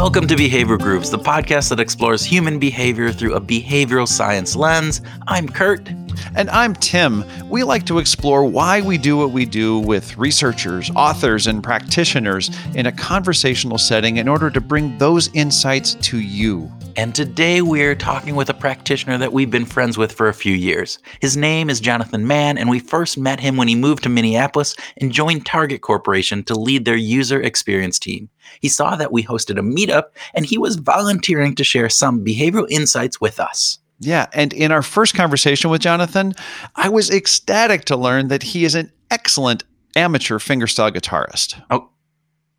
[0.00, 5.02] Welcome to Behavioral Grooves, the podcast that explores human behavior through a behavioral science lens.
[5.28, 5.90] I'm Kurt.
[6.34, 7.22] And I'm Tim.
[7.50, 12.50] We like to explore why we do what we do with researchers, authors, and practitioners
[12.74, 16.72] in a conversational setting in order to bring those insights to you.
[16.96, 20.54] And today we're talking with a practitioner that we've been friends with for a few
[20.54, 20.98] years.
[21.20, 24.74] His name is Jonathan Mann, and we first met him when he moved to Minneapolis
[24.96, 28.28] and joined Target Corporation to lead their user experience team.
[28.60, 32.70] He saw that we hosted a meetup and he was volunteering to share some behavioral
[32.70, 33.78] insights with us.
[34.00, 34.26] Yeah.
[34.32, 36.34] And in our first conversation with Jonathan,
[36.74, 39.64] I was ecstatic to learn that he is an excellent
[39.94, 41.62] amateur fingerstyle guitarist.
[41.70, 41.90] Oh,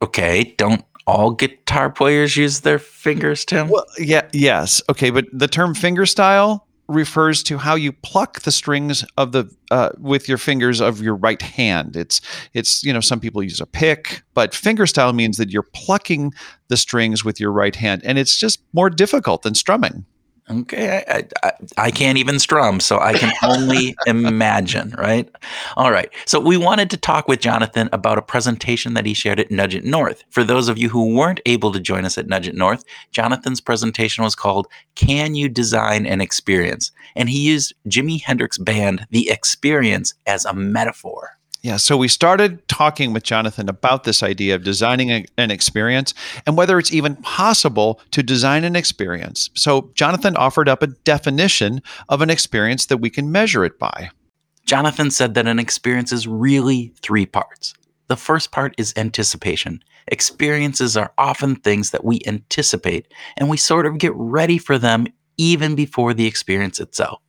[0.01, 0.55] okay.
[0.57, 3.69] Don't all guitar players use their fingers, Tim?
[3.69, 4.81] Well, yeah, yes.
[4.89, 5.09] Okay.
[5.09, 10.27] But the term fingerstyle refers to how you pluck the strings of the uh, with
[10.27, 11.95] your fingers of your right hand.
[11.95, 12.21] It's
[12.53, 16.33] it's you know some people use a pick, but fingerstyle means that you're plucking
[16.67, 20.05] the strings with your right hand, and it's just more difficult than strumming.
[20.51, 25.29] Okay, I, I, I, can't even strum, so I can only imagine, right?
[25.77, 26.11] All right.
[26.25, 29.75] So we wanted to talk with Jonathan about a presentation that he shared at Nudge
[29.75, 30.25] It North.
[30.29, 33.61] For those of you who weren't able to join us at Nudge It North, Jonathan's
[33.61, 39.29] presentation was called "Can You Design an Experience?" and he used Jimi Hendrix band The
[39.29, 41.37] Experience as a metaphor.
[41.63, 46.15] Yeah, so we started talking with Jonathan about this idea of designing a, an experience
[46.47, 49.51] and whether it's even possible to design an experience.
[49.53, 54.09] So Jonathan offered up a definition of an experience that we can measure it by.
[54.65, 57.75] Jonathan said that an experience is really three parts.
[58.07, 59.83] The first part is anticipation.
[60.07, 65.05] Experiences are often things that we anticipate, and we sort of get ready for them
[65.37, 67.21] even before the experience itself.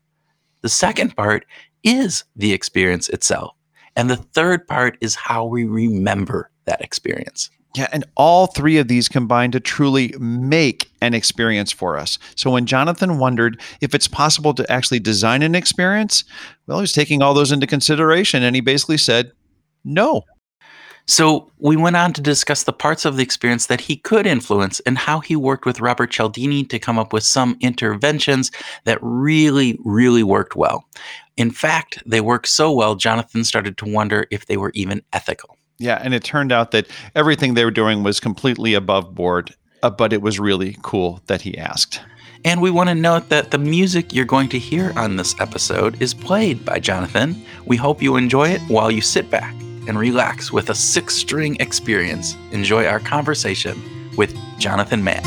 [0.62, 1.44] The second part
[1.84, 3.54] is the experience itself.
[3.96, 7.50] And the third part is how we remember that experience.
[7.74, 12.18] Yeah, and all three of these combine to truly make an experience for us.
[12.36, 16.24] So when Jonathan wondered if it's possible to actually design an experience,
[16.66, 19.32] well, he was taking all those into consideration and he basically said,
[19.84, 20.22] no.
[21.06, 24.80] So we went on to discuss the parts of the experience that he could influence
[24.80, 28.52] and how he worked with Robert Cialdini to come up with some interventions
[28.84, 30.84] that really, really worked well.
[31.36, 35.56] In fact, they worked so well, Jonathan started to wonder if they were even ethical.
[35.78, 39.90] Yeah, and it turned out that everything they were doing was completely above board, uh,
[39.90, 42.00] but it was really cool that he asked.
[42.44, 46.00] And we want to note that the music you're going to hear on this episode
[46.02, 47.40] is played by Jonathan.
[47.66, 49.54] We hope you enjoy it while you sit back
[49.88, 52.36] and relax with a six string experience.
[52.50, 53.80] Enjoy our conversation
[54.16, 55.22] with Jonathan Mann.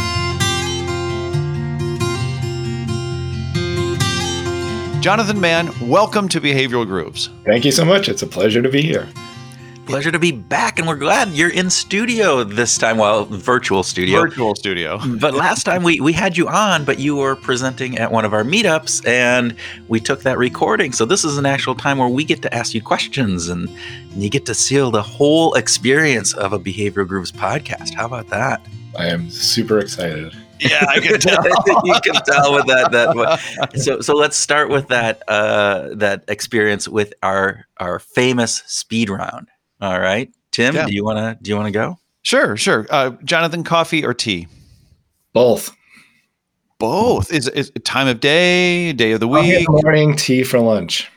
[5.06, 7.30] Jonathan Mann, welcome to Behavioral Grooves.
[7.44, 8.10] Thank you so much.
[8.10, 9.08] It's a pleasure to be here.
[9.86, 12.98] Pleasure to be back, and we're glad you're in studio this time.
[12.98, 14.20] Well, virtual studio.
[14.20, 15.00] Virtual studio.
[15.20, 18.34] but last time we, we had you on, but you were presenting at one of
[18.34, 19.56] our meetups, and
[19.90, 20.92] we took that recording.
[20.92, 23.70] So this is an actual time where we get to ask you questions, and
[24.16, 27.94] you get to seal the whole experience of a Behavioral Grooves podcast.
[27.94, 28.66] How about that?
[28.98, 30.36] I am super excited.
[30.60, 31.44] Yeah, I can tell.
[31.84, 32.92] you can tell with that.
[32.92, 39.10] That so so let's start with that uh, that experience with our our famous speed
[39.10, 39.50] round.
[39.82, 40.86] All right, Tim, yeah.
[40.86, 42.00] do you want to do you want to go?
[42.22, 42.88] Sure, sure.
[42.90, 44.48] Uh, Jonathan, coffee or tea?
[45.34, 45.76] Both.
[46.80, 47.32] Both.
[47.32, 49.68] Is is time of day, day of the week?
[49.70, 51.10] morning, tea for lunch.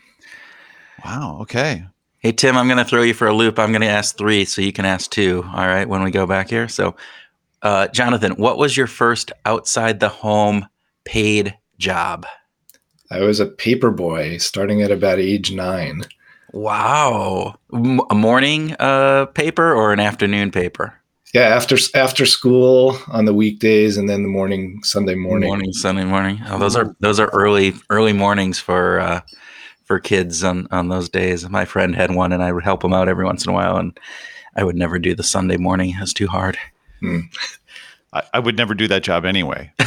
[1.05, 1.39] Wow.
[1.43, 1.85] Okay.
[2.19, 3.61] Hey Tim, I'm going to throw you for a loop.
[3.61, 5.45] I'm going to ask three, so you can ask two.
[5.55, 6.67] All right, when we go back here.
[6.67, 6.97] So,
[7.63, 10.67] uh, Jonathan, what was your first outside the home
[11.05, 12.27] paid job?
[13.11, 16.03] I was a paper boy starting at about age nine.
[16.53, 17.59] Wow.
[17.73, 20.95] a morning uh, paper or an afternoon paper?
[21.35, 25.49] Yeah, after after school on the weekdays, and then the morning Sunday morning.
[25.49, 26.41] Morning Sunday morning.
[26.47, 29.21] Oh, those are those are early early mornings for uh,
[29.85, 31.47] for kids on on those days.
[31.49, 33.77] My friend had one, and I would help him out every once in a while,
[33.77, 33.99] and
[34.57, 35.91] I would never do the Sunday morning.
[35.91, 36.57] It was too hard.
[37.01, 37.21] Hmm.
[38.13, 39.71] I, I, would never do that job anyway.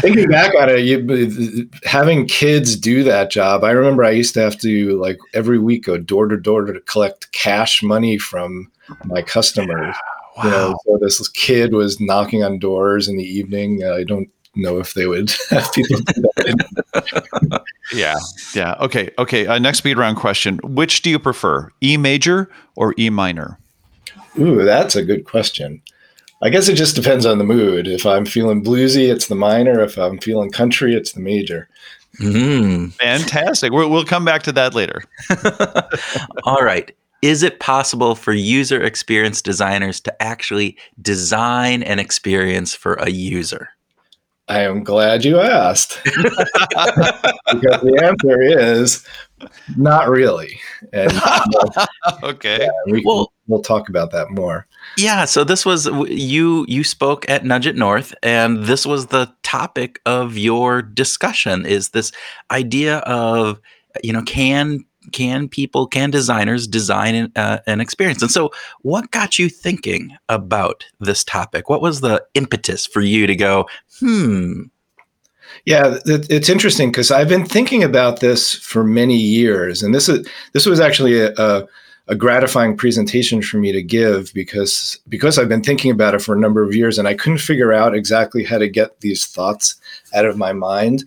[0.00, 4.40] Thinking back on it, you, having kids do that job, I remember I used to
[4.40, 8.72] have to like every week go door to door to collect cash money from
[9.04, 9.94] my customers.
[10.38, 10.44] Wow.
[10.44, 13.82] You know, so this kid was knocking on doors in the evening.
[13.84, 17.62] Uh, I don't know if they would have people do that.
[17.92, 18.16] yeah,
[18.54, 18.74] yeah.
[18.80, 19.46] Okay, okay.
[19.46, 23.58] Uh, next speed round question: Which do you prefer, E major or E minor?
[24.38, 25.80] Ooh, that's a good question.
[26.42, 27.88] I guess it just depends on the mood.
[27.88, 29.80] If I'm feeling bluesy, it's the minor.
[29.80, 31.68] If I'm feeling country, it's the major.
[32.20, 32.92] Mm.
[32.94, 33.72] Fantastic.
[33.72, 35.02] We'll, we'll come back to that later.
[36.44, 36.94] All right.
[37.22, 43.70] is it possible for user experience designers to actually design an experience for a user?
[44.48, 45.98] I am glad you asked.
[46.04, 49.04] because the answer is
[49.76, 50.60] not really.
[50.92, 51.10] And
[52.22, 52.58] okay.
[52.60, 54.66] yeah, we, Well- we'll talk about that more.
[54.98, 59.32] Yeah, so this was you you spoke at Nudge It North and this was the
[59.42, 62.12] topic of your discussion is this
[62.50, 63.60] idea of
[64.02, 68.22] you know can can people can designers design an, uh, an experience?
[68.22, 68.50] And so
[68.82, 71.68] what got you thinking about this topic?
[71.68, 73.66] What was the impetus for you to go
[74.00, 74.62] hmm
[75.64, 80.26] Yeah, it's interesting because I've been thinking about this for many years, and this is
[80.52, 81.66] this was actually a, a,
[82.08, 86.34] a gratifying presentation for me to give because because I've been thinking about it for
[86.34, 89.74] a number of years, and I couldn't figure out exactly how to get these thoughts
[90.14, 91.04] out of my mind.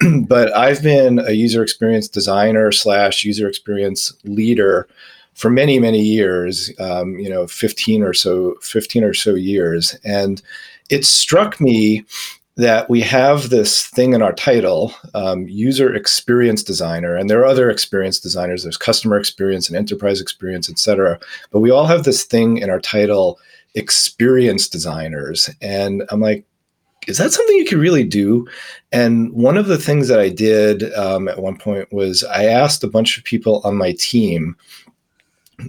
[0.26, 4.88] but I've been a user experience designer slash user experience leader
[5.34, 6.70] for many many years.
[6.78, 10.42] Um, you know, fifteen or so fifteen or so years, and
[10.90, 12.04] it struck me
[12.56, 17.46] that we have this thing in our title, um, user experience designer, and there are
[17.46, 18.62] other experience designers.
[18.62, 21.18] There's customer experience and enterprise experience, et cetera.
[21.50, 23.38] But we all have this thing in our title,
[23.74, 25.48] experience designers.
[25.62, 26.44] And I'm like,
[27.08, 28.46] is that something you can really do?
[28.92, 32.84] And one of the things that I did um, at one point was I asked
[32.84, 34.56] a bunch of people on my team,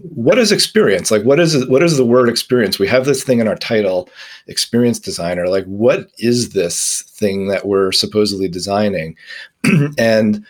[0.01, 1.11] what is experience?
[1.11, 2.79] Like what is what is the word experience?
[2.79, 4.09] We have this thing in our title
[4.47, 5.47] experience designer.
[5.47, 9.15] Like what is this thing that we're supposedly designing?
[9.97, 10.45] And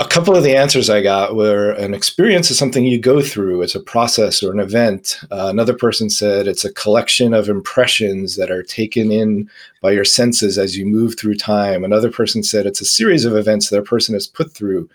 [0.00, 3.62] a couple of the answers i got were an experience is something you go through.
[3.62, 5.18] It's a process or an event.
[5.32, 9.50] Uh, another person said it's a collection of impressions that are taken in
[9.82, 11.82] by your senses as you move through time.
[11.82, 14.88] Another person said it's a series of events that a person has put through.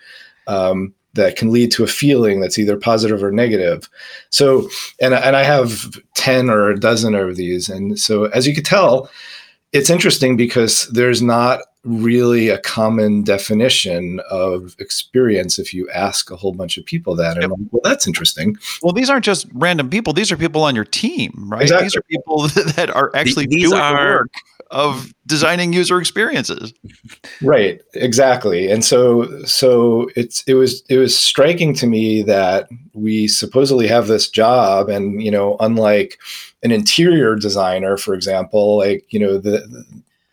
[0.47, 3.89] Um, that can lead to a feeling that's either positive or negative.
[4.29, 4.69] So,
[5.01, 8.65] and and I have ten or a dozen of these, and so as you could
[8.65, 9.09] tell,
[9.71, 16.35] it's interesting because there's not really a common definition of experience if you ask a
[16.37, 17.35] whole bunch of people that.
[17.35, 18.57] And I'm like, well, that's interesting.
[18.81, 20.13] Well, these aren't just random people.
[20.13, 21.63] These are people on your team, right?
[21.63, 21.85] Exactly.
[21.85, 24.33] These are people that are actually these doing are- the work
[24.73, 26.73] of designing user experiences.
[27.41, 28.69] Right, exactly.
[28.69, 34.07] And so so it's it was it was striking to me that we supposedly have
[34.07, 36.17] this job and you know unlike
[36.63, 39.85] an interior designer for example like you know the, the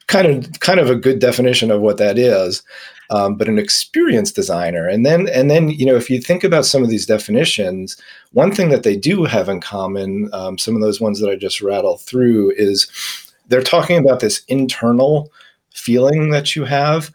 [0.07, 2.63] kind of kind of a good definition of what that is
[3.11, 6.67] um, but an experienced designer and then and then you know if you think about
[6.67, 7.97] some of these definitions
[8.33, 11.37] one thing that they do have in common um, some of those ones that i
[11.37, 12.91] just rattled through is
[13.51, 15.31] they're talking about this internal
[15.75, 17.13] feeling that you have.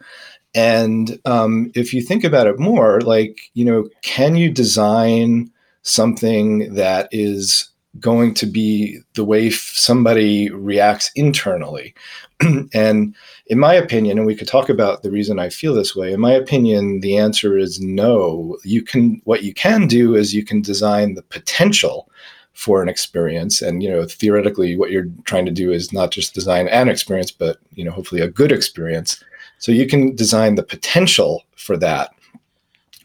[0.54, 5.50] And um, if you think about it more like you know can you design
[5.82, 11.94] something that is going to be the way somebody reacts internally?
[12.74, 13.14] And
[13.46, 16.20] in my opinion and we could talk about the reason i feel this way in
[16.20, 18.58] my opinion the answer is no.
[18.62, 22.10] You can what you can do is you can design the potential
[22.56, 23.62] for an experience.
[23.62, 27.30] And you know theoretically what you're trying to do is not just design an experience
[27.30, 29.22] but you know hopefully a good experience.
[29.58, 32.10] So you can design the potential for that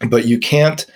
[0.08, 0.86] but you can't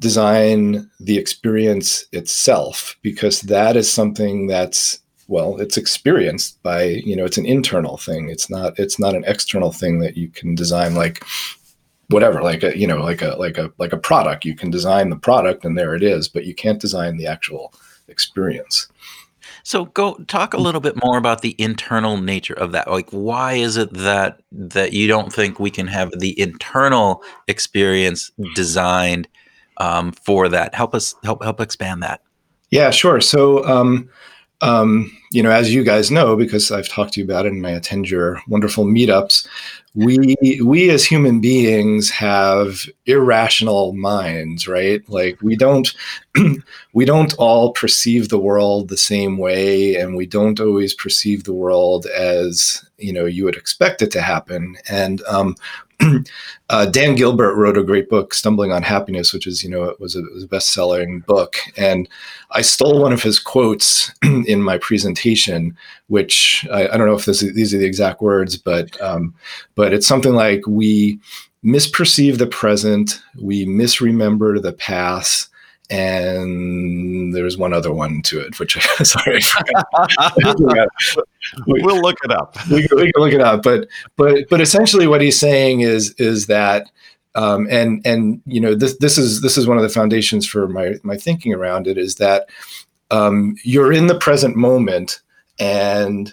[0.00, 7.24] design the experience itself because that is something that's well it's experienced by you know
[7.24, 8.28] it's an internal thing.
[8.28, 11.24] It's not it's not an external thing that you can design like
[12.08, 14.44] whatever like a you know like a like a like a product.
[14.44, 17.72] You can design the product and there it is but you can't design the actual
[18.08, 18.88] experience
[19.62, 22.90] So go talk a little bit more about the internal nature of that.
[22.90, 28.30] Like why is it that that you don't think we can have the internal experience
[28.54, 29.26] designed
[29.78, 30.74] um, for that?
[30.74, 32.20] Help us help help expand that.
[32.70, 33.20] Yeah, sure.
[33.20, 34.08] So, um,
[34.60, 37.66] um, you know, as you guys know, because I've talked to you about it and
[37.66, 39.46] I attend your wonderful meetups,
[39.94, 45.08] we we as human beings have irrational minds, right?
[45.08, 45.94] Like we don't
[46.92, 51.52] we don't all perceive the world the same way, and we don't always perceive the
[51.52, 54.76] world as you know you would expect it to happen.
[54.88, 55.54] And um,
[56.70, 60.00] uh, Dan Gilbert wrote a great book, Stumbling on Happiness, which is, you know, it
[60.00, 61.56] was a, a best-selling book.
[61.76, 62.08] And
[62.50, 65.76] I stole one of his quotes in my presentation,
[66.08, 69.34] which I, I don't know if this is, these are the exact words, but um,
[69.74, 71.18] but it's something like we
[71.64, 75.48] misperceive the present, we misremember the past,
[75.90, 79.40] and there's one other one to it, which sorry.
[81.66, 82.56] We- We'll look it up.
[82.70, 86.14] we, can, we can look it up but but but essentially what he's saying is
[86.18, 86.90] is that
[87.36, 90.68] Um, and and you know this this is this is one of the foundations for
[90.68, 92.48] my my thinking around it is that
[93.10, 95.20] um, you're in the present moment
[95.58, 96.32] and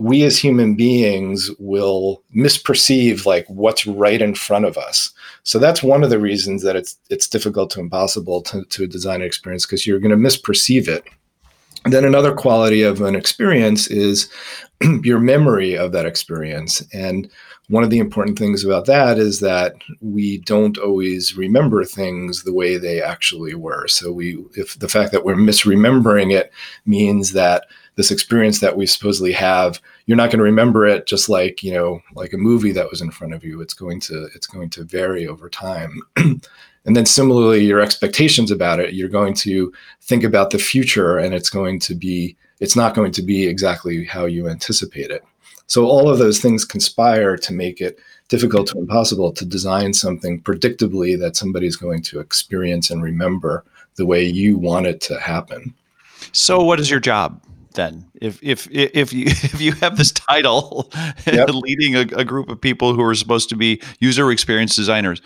[0.00, 5.12] we as human beings will misperceive like what's right in front of us.
[5.42, 9.20] So that's one of the reasons that it's it's difficult to impossible to, to design
[9.20, 11.04] an experience because you're going to misperceive it.
[11.84, 14.30] And then another quality of an experience is
[15.02, 16.82] your memory of that experience.
[16.94, 17.30] And
[17.68, 22.54] one of the important things about that is that we don't always remember things the
[22.54, 23.86] way they actually were.
[23.86, 26.52] So we if the fact that we're misremembering it
[26.86, 27.66] means that
[28.00, 31.70] this experience that we supposedly have you're not going to remember it just like you
[31.70, 33.60] know like a movie that was in front of you.
[33.60, 36.00] It's going to it's going to vary over time.
[36.86, 41.34] And then similarly your expectations about it you're going to think about the future and
[41.34, 45.22] it's going to be it's not going to be exactly how you anticipate it.
[45.66, 50.40] So all of those things conspire to make it difficult to impossible to design something
[50.40, 53.62] predictably that somebody's going to experience and remember
[53.96, 55.74] the way you want it to happen.
[56.32, 57.38] So what is your job
[57.74, 58.06] then.
[58.20, 60.90] If if if you if you have this title
[61.26, 61.48] yep.
[61.48, 65.20] leading a, a, group of people who are supposed to be user experience designers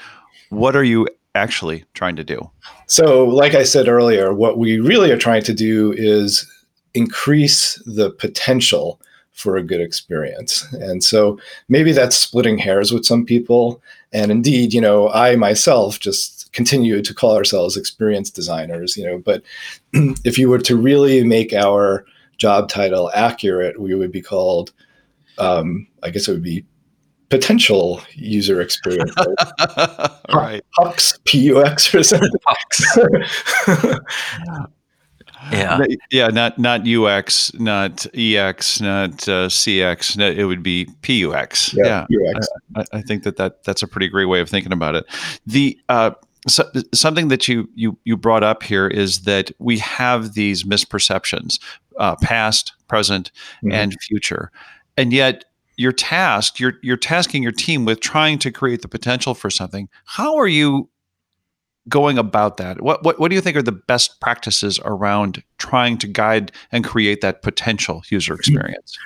[0.51, 2.51] what are you actually trying to do?
[2.87, 6.51] So like i said earlier what we really are trying to do is
[6.95, 9.01] increase the potential
[9.33, 10.63] for a good experience.
[10.75, 13.83] And so maybe that's splitting hairs with some people.
[14.13, 19.19] And indeed you know i myself just continue to call ourselves experience designers you know
[19.19, 19.43] but
[20.25, 22.07] if you were to really make our
[22.39, 24.73] job title accurate, we would be called,
[25.39, 26.65] um, I guess it would be
[27.31, 29.15] potential user experience.
[30.33, 30.63] right.
[30.79, 32.31] Hux, P-U-X or something.
[35.53, 35.81] yeah.
[36.11, 40.17] Yeah, not not UX, not EX, not uh, CX.
[40.17, 41.75] No, it would be PUX.
[41.75, 42.07] Yeah.
[42.09, 42.41] yeah.
[42.77, 45.05] I, I, think that, that that's a pretty great way of thinking about it.
[45.47, 46.13] The uh,
[46.47, 51.59] so, something that you you you brought up here is that we have these misperceptions,
[51.99, 53.73] uh, past, present, mm-hmm.
[53.73, 54.51] and future,
[54.97, 55.45] and yet
[55.77, 59.89] you're tasked you're you're tasking your team with trying to create the potential for something.
[60.05, 60.89] How are you
[61.89, 62.83] going about that?
[62.83, 66.85] What what what do you think are the best practices around trying to guide and
[66.85, 68.99] create that potential user experience?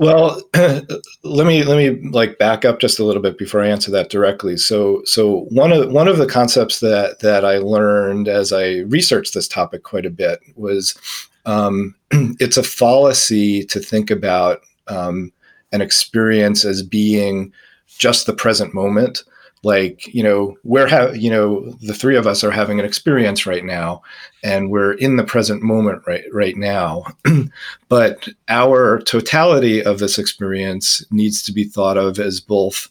[0.00, 3.90] Well, let me let me like back up just a little bit before I answer
[3.90, 4.56] that directly.
[4.56, 9.34] So so one of one of the concepts that that I learned as I researched
[9.34, 10.98] this topic quite a bit was
[11.44, 11.94] um,
[12.40, 15.34] it's a fallacy to think about um,
[15.70, 17.52] an experience as being
[17.98, 19.22] just the present moment
[19.62, 23.46] like you know we're have you know the three of us are having an experience
[23.46, 24.00] right now
[24.42, 27.04] and we're in the present moment right right now.
[27.88, 32.88] But our totality of this experience needs to be thought of as both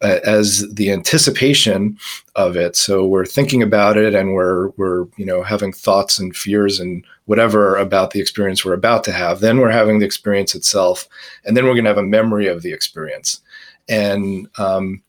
[0.00, 1.98] uh, as the anticipation
[2.34, 2.76] of it.
[2.76, 7.04] So we're thinking about it and we're we're you know having thoughts and fears and
[7.26, 9.40] whatever about the experience we're about to have.
[9.40, 11.06] Then we're having the experience itself
[11.44, 13.40] and then we're going to have a memory of the experience.
[13.88, 15.02] And um,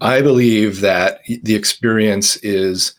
[0.00, 2.94] I believe that the experience is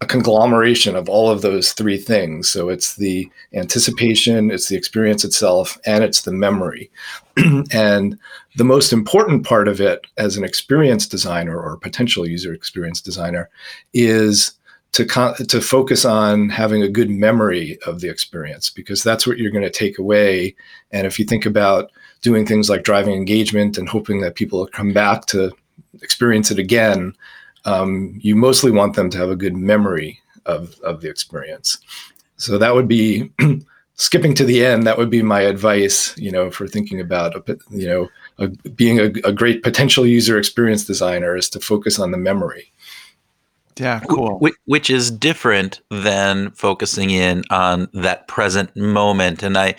[0.00, 2.48] a conglomeration of all of those three things.
[2.48, 6.90] So it's the anticipation, it's the experience itself, and it's the memory.
[7.72, 8.18] and
[8.56, 13.50] the most important part of it as an experience designer or potential user experience designer
[13.92, 14.52] is
[14.92, 19.38] to con- to focus on having a good memory of the experience because that's what
[19.38, 20.54] you're going to take away.
[20.92, 21.90] And if you think about
[22.22, 25.52] doing things like driving engagement and hoping that people come back to
[26.02, 27.14] experience it again,
[27.64, 31.78] um, you mostly want them to have a good memory of, of the experience.
[32.36, 33.30] So that would be
[33.94, 34.84] skipping to the end.
[34.84, 38.98] That would be my advice, you know, for thinking about, a, you know, a, being
[39.00, 42.72] a, a great potential user experience designer is to focus on the memory.
[43.78, 44.40] Yeah, cool.
[44.64, 49.42] Which is different than focusing in on that present moment.
[49.42, 49.76] And I,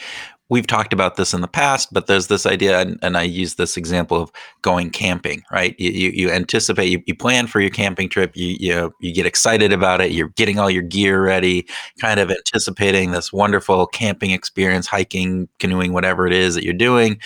[0.50, 3.56] we've talked about this in the past, but there's this idea, and, and I use
[3.56, 5.76] this example of going camping, right?
[5.80, 9.26] You, you, you anticipate, you, you, plan for your camping trip, you, you, you get
[9.26, 11.68] excited about it, you're getting all your gear ready,
[12.00, 17.20] kind of anticipating this wonderful camping experience, hiking, canoeing, whatever it is that you're doing.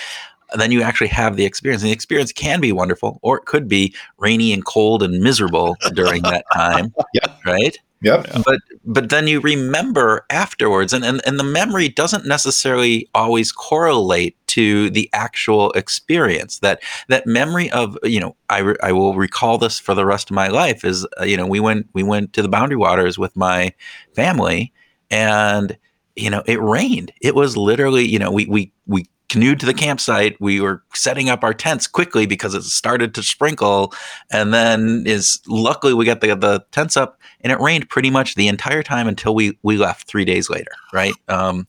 [0.54, 1.84] And then you actually have the experience.
[1.84, 5.76] And the experience can be wonderful, or it could be rainy and cold and miserable
[5.94, 7.36] during that time, yeah.
[7.46, 7.78] right?
[8.04, 8.28] Yep.
[8.46, 14.36] But but then you remember afterwards, and, and and the memory doesn't necessarily always correlate
[14.48, 16.60] to the actual experience.
[16.60, 20.30] That that memory of you know I re- I will recall this for the rest
[20.30, 20.84] of my life.
[20.84, 23.74] Is uh, you know we went we went to the Boundary Waters with my
[24.14, 24.74] family,
[25.10, 25.78] and
[26.18, 27.14] you know it rained.
[27.22, 30.40] It was literally you know we we we canoed to the campsite.
[30.40, 33.92] We were setting up our tents quickly because it started to sprinkle,
[34.32, 38.36] and then is luckily we got the the tents up, and it rained pretty much
[38.36, 41.16] the entire time until we we left three days later, right?
[41.30, 41.68] Um,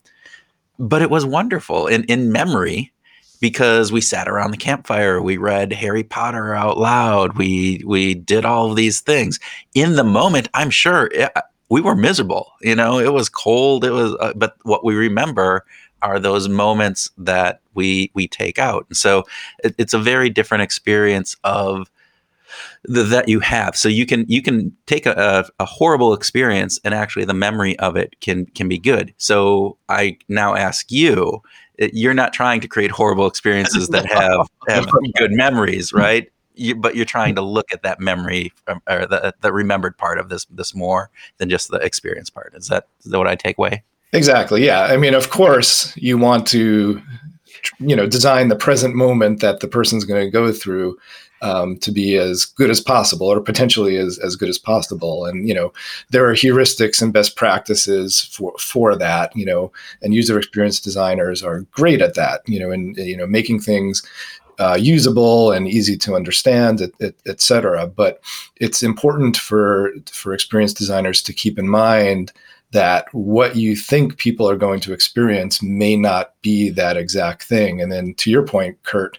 [0.78, 2.92] but it was wonderful in in memory
[3.40, 8.44] because we sat around the campfire, we read Harry Potter out loud, we we did
[8.44, 9.40] all of these things.
[9.74, 11.32] In the moment, I'm sure it,
[11.70, 12.52] we were miserable.
[12.60, 13.86] You know, it was cold.
[13.86, 15.64] It was, uh, but what we remember
[16.04, 18.86] are those moments that we we take out.
[18.88, 19.24] And so
[19.64, 21.90] it, it's a very different experience of
[22.84, 23.74] the, that you have.
[23.74, 27.96] So you can you can take a, a, horrible experience and actually the memory of
[27.96, 29.14] it can can be good.
[29.16, 31.42] So I now ask you,
[31.78, 36.30] you're not trying to create horrible experiences that have have good memories, right?
[36.56, 40.18] You, but you're trying to look at that memory um, or the, the remembered part
[40.18, 42.54] of this this more than just the experience part.
[42.54, 43.82] Is that is that what I take away?
[44.14, 44.64] Exactly.
[44.64, 44.84] Yeah.
[44.84, 47.02] I mean, of course, you want to,
[47.80, 50.96] you know, design the present moment that the person's going to go through
[51.42, 55.26] um, to be as good as possible, or potentially as, as good as possible.
[55.26, 55.72] And you know,
[56.10, 59.36] there are heuristics and best practices for for that.
[59.36, 62.48] You know, and user experience designers are great at that.
[62.48, 64.02] You know, and you know, making things
[64.60, 67.88] uh, usable and easy to understand, et, et, et, cetera.
[67.88, 68.22] But
[68.56, 72.32] it's important for for experience designers to keep in mind
[72.74, 77.80] that what you think people are going to experience may not be that exact thing.
[77.80, 79.16] And then to your point, Kurt,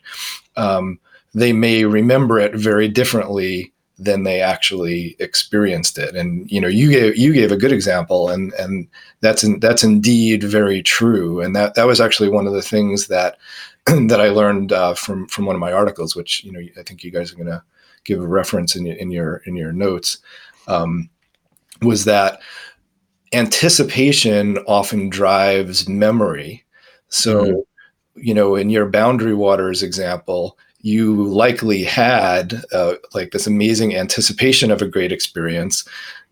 [0.57, 0.99] um,
[1.33, 6.17] they may remember it very differently than they actually experienced it.
[6.17, 8.89] And you know, you gave you gave a good example, and and
[9.21, 11.39] that's in, that's indeed very true.
[11.39, 13.37] And that that was actually one of the things that
[13.85, 17.05] that I learned uh, from from one of my articles, which you know I think
[17.05, 17.63] you guys are going to
[18.03, 20.17] give a reference in your in your in your notes.
[20.67, 21.09] Um,
[21.81, 22.41] was that
[23.33, 26.63] anticipation often drives memory.
[27.09, 28.21] So, mm-hmm.
[28.21, 34.69] you know, in your boundary waters example, you likely had uh, like this amazing anticipation
[34.69, 35.83] of a great experience.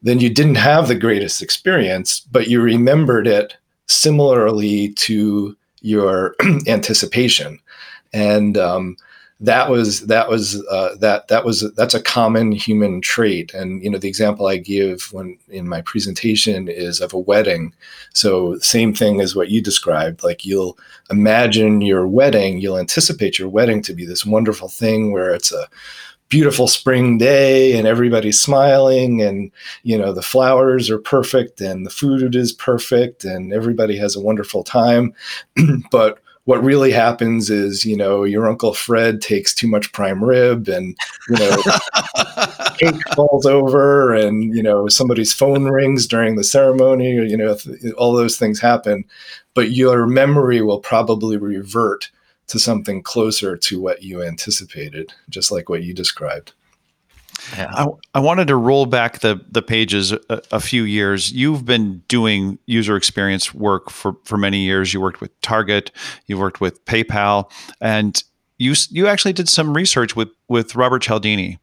[0.03, 3.57] Then you didn't have the greatest experience, but you remembered it
[3.87, 6.35] similarly to your
[6.67, 7.59] anticipation.
[8.13, 8.95] And um,
[9.39, 13.53] that was that was uh, that that was that's a common human trait.
[13.53, 17.73] And you know the example i give when in my presentation is of a wedding.
[18.13, 20.77] So same thing as what you described like you'll
[21.11, 25.67] imagine your wedding you'll anticipate your wedding to be this wonderful thing where it's a
[26.33, 29.51] beautiful spring day and everybody's smiling and
[29.83, 34.21] you know the flowers are perfect and the food is perfect and everybody has a
[34.21, 35.13] wonderful time.
[35.91, 40.67] But what really happens is, you know, your uncle Fred takes too much prime rib
[40.67, 40.97] and,
[41.29, 41.57] you know,
[42.77, 47.57] cake falls over and, you know, somebody's phone rings during the ceremony, or, you know,
[47.97, 49.05] all those things happen.
[49.53, 52.11] But your memory will probably revert
[52.47, 56.51] to something closer to what you anticipated, just like what you described.
[57.55, 57.71] Yeah.
[57.73, 61.31] I, I wanted to roll back the the pages a, a, few years.
[61.31, 64.93] You've been doing user experience work for for many years.
[64.93, 65.91] You worked with Target,
[66.27, 67.51] you worked with PayPal,
[67.81, 68.23] and
[68.57, 71.59] you you actually did some research with with Robert Cialdini,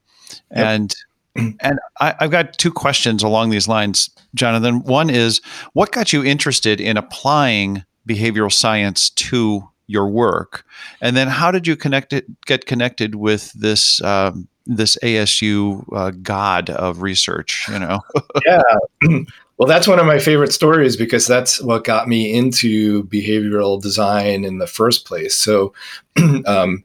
[0.51, 0.66] yep.
[0.66, 0.95] and
[1.37, 4.83] and I, I've got two questions along these lines, Jonathan.
[4.83, 5.40] One is,
[5.73, 10.64] what got you interested in applying behavioral science to your work,
[11.01, 16.11] and then how did you connect it, get connected with this um, this ASU uh,
[16.23, 18.01] god of research, you know?
[18.46, 18.62] yeah.
[19.57, 24.42] Well, that's one of my favorite stories because that's what got me into behavioral design
[24.42, 25.37] in the first place.
[25.37, 25.75] So,
[26.46, 26.83] um,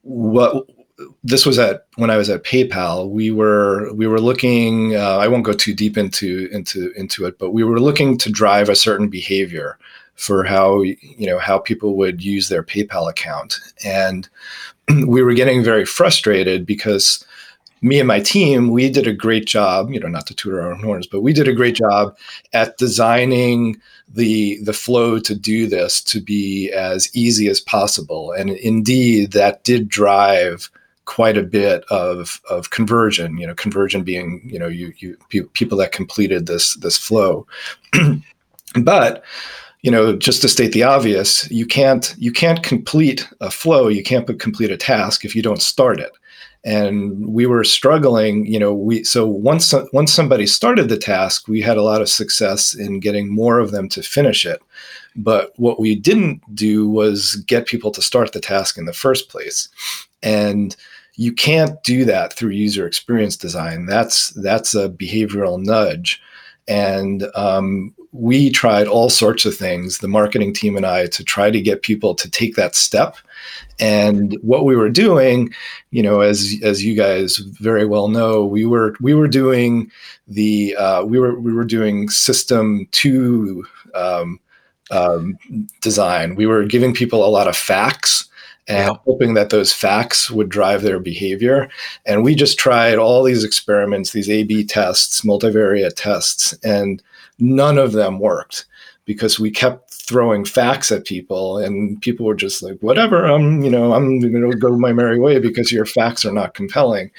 [0.00, 0.66] what
[1.24, 3.08] this was at when I was at PayPal.
[3.08, 4.96] We were we were looking.
[4.96, 8.30] Uh, I won't go too deep into into into it, but we were looking to
[8.30, 9.78] drive a certain behavior
[10.14, 14.28] for how you know how people would use their PayPal account, and
[15.06, 17.24] we were getting very frustrated because
[17.82, 20.72] me and my team, we did a great job, you know, not to toot our
[20.72, 22.16] own horns, but we did a great job
[22.52, 28.32] at designing the the flow to do this to be as easy as possible.
[28.32, 30.70] And indeed, that did drive
[31.06, 35.16] quite a bit of of conversion, you know, conversion being, you know, you you
[35.54, 37.46] people that completed this this flow.
[38.80, 39.24] but
[39.82, 44.02] you know, just to state the obvious, you can't you can't complete a flow, you
[44.02, 46.12] can't complete a task if you don't start it.
[46.64, 51.60] And we were struggling, you know, we so once once somebody started the task, we
[51.60, 54.62] had a lot of success in getting more of them to finish it.
[55.16, 59.28] But what we didn't do was get people to start the task in the first
[59.28, 59.68] place.
[60.22, 60.76] And
[61.16, 63.86] you can't do that through user experience design.
[63.86, 66.22] That's that's a behavioral nudge.
[66.68, 71.50] And um, we tried all sorts of things, the marketing team and I, to try
[71.50, 73.16] to get people to take that step.
[73.80, 75.52] And what we were doing,
[75.90, 79.90] you know, as as you guys very well know, we were we were doing
[80.28, 84.38] the uh, we were we were doing system two um,
[84.90, 85.38] um,
[85.80, 86.34] design.
[86.34, 88.28] We were giving people a lot of facts
[88.68, 91.68] and hoping that those facts would drive their behavior.
[92.06, 97.02] And we just tried all these experiments, these A B tests, multivariate tests, and
[97.38, 98.66] none of them worked
[99.04, 103.70] because we kept throwing facts at people and people were just like whatever i'm you
[103.70, 107.10] know i'm going to go my merry way because your facts are not compelling.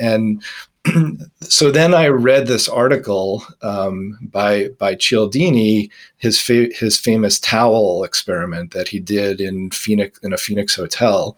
[0.00, 0.42] And
[1.40, 8.04] so then I read this article um, by by Cialdini, his fa- his famous towel
[8.04, 11.36] experiment that he did in Phoenix in a Phoenix hotel,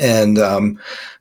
[0.00, 0.78] and um,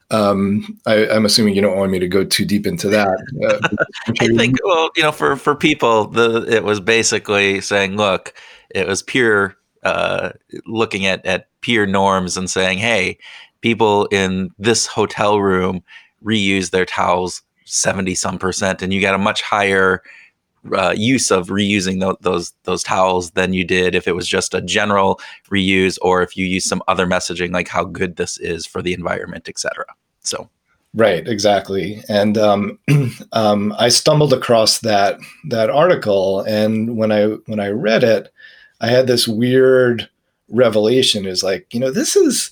[0.10, 3.08] um, I, am assuming you don't want me to go too deep into that.
[3.44, 3.86] Uh,
[4.22, 8.34] I think, well, you know, for for people, the it was basically saying, look,
[8.70, 10.32] it was pure uh,
[10.66, 13.18] looking at at peer norms and saying, hey,
[13.62, 15.84] people in this hotel room
[16.24, 20.02] reuse their towels 70 some percent and you get a much higher
[20.74, 24.54] uh, use of reusing th- those those towels than you did if it was just
[24.54, 28.66] a general reuse or if you use some other messaging like how good this is
[28.66, 29.86] for the environment etc
[30.28, 30.50] so.
[30.94, 32.02] Right exactly.
[32.10, 32.80] And um,
[33.34, 38.32] um, i stumbled across that that article and when i when i read it
[38.82, 40.10] i had this weird
[40.50, 42.52] revelation is like you know this is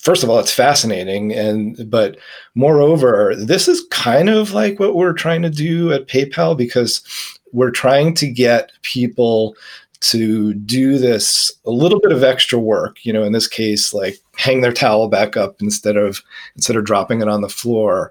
[0.00, 2.18] first of all, it's fascinating, and but
[2.54, 7.02] moreover, this is kind of like what we're trying to do at PayPal because
[7.52, 9.56] we're trying to get people
[10.00, 14.16] to do this a little bit of extra work you know in this case like
[14.40, 16.22] hang their towel back up instead of
[16.56, 18.10] instead of dropping it on the floor.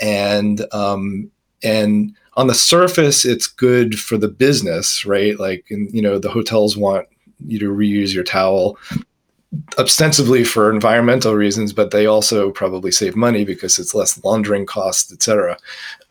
[0.00, 1.30] And um
[1.62, 5.38] and on the surface it's good for the business right?
[5.38, 7.06] Like you know the hotels want
[7.46, 8.76] you to reuse your towel
[9.78, 15.12] ostensibly for environmental reasons, but they also probably save money because it's less laundering costs,
[15.12, 15.56] et cetera,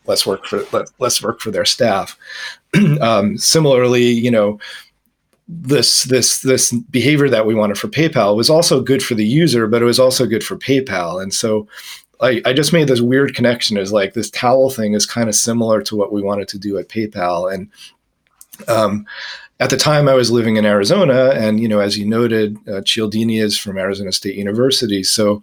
[0.06, 0.64] less work for
[0.98, 2.16] less work for their staff.
[3.00, 4.58] um, similarly, you know,
[5.46, 9.66] this this this behavior that we wanted for PayPal was also good for the user,
[9.66, 11.66] but it was also good for PayPal, and so.
[12.20, 15.36] I, I just made this weird connection as like this towel thing is kind of
[15.36, 17.54] similar to what we wanted to do at PayPal.
[17.54, 17.70] And
[18.66, 19.06] um,
[19.60, 22.82] at the time I was living in Arizona, and you know, as you noted, uh,
[22.82, 25.42] Cialdini is from Arizona State University, so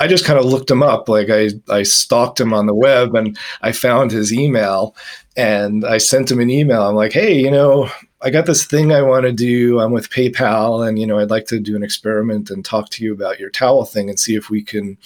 [0.00, 1.08] I just kind of looked him up.
[1.08, 4.94] Like I, I stalked him on the web, and I found his email,
[5.36, 6.82] and I sent him an email.
[6.82, 7.90] I'm like, hey, you know,
[8.20, 9.80] I got this thing I want to do.
[9.80, 13.04] I'm with PayPal, and you know, I'd like to do an experiment and talk to
[13.04, 14.96] you about your towel thing and see if we can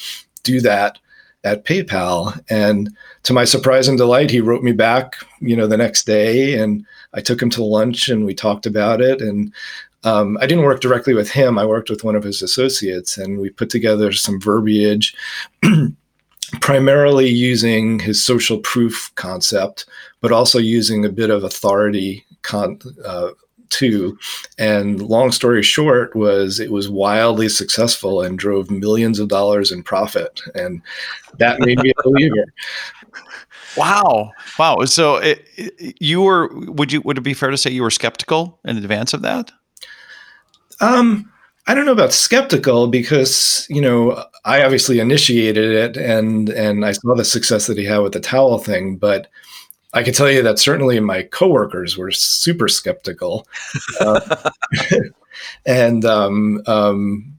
[0.42, 0.98] do that
[1.44, 2.38] at PayPal.
[2.48, 6.58] And to my surprise and delight, he wrote me back, you know, the next day
[6.58, 9.20] and I took him to lunch and we talked about it.
[9.20, 9.52] And
[10.04, 11.58] um, I didn't work directly with him.
[11.58, 15.14] I worked with one of his associates, and we put together some verbiage,
[16.60, 19.86] primarily using his social proof concept,
[20.20, 23.30] but also using a bit of authority con- uh,
[23.68, 24.18] too.
[24.58, 29.82] And long story short was it was wildly successful and drove millions of dollars in
[29.84, 30.82] profit, and
[31.38, 32.44] that made me a believer.
[33.76, 34.32] Wow.
[34.58, 34.84] Wow.
[34.84, 37.90] So it, it, you were, would you, would it be fair to say you were
[37.90, 39.50] skeptical in advance of that?
[40.80, 41.30] Um,
[41.66, 46.92] I don't know about skeptical because, you know, I obviously initiated it and, and I
[46.92, 49.28] saw the success that he had with the towel thing, but
[49.94, 53.46] I can tell you that certainly my coworkers were super skeptical.
[54.00, 54.50] Uh,
[55.66, 57.32] and um, um,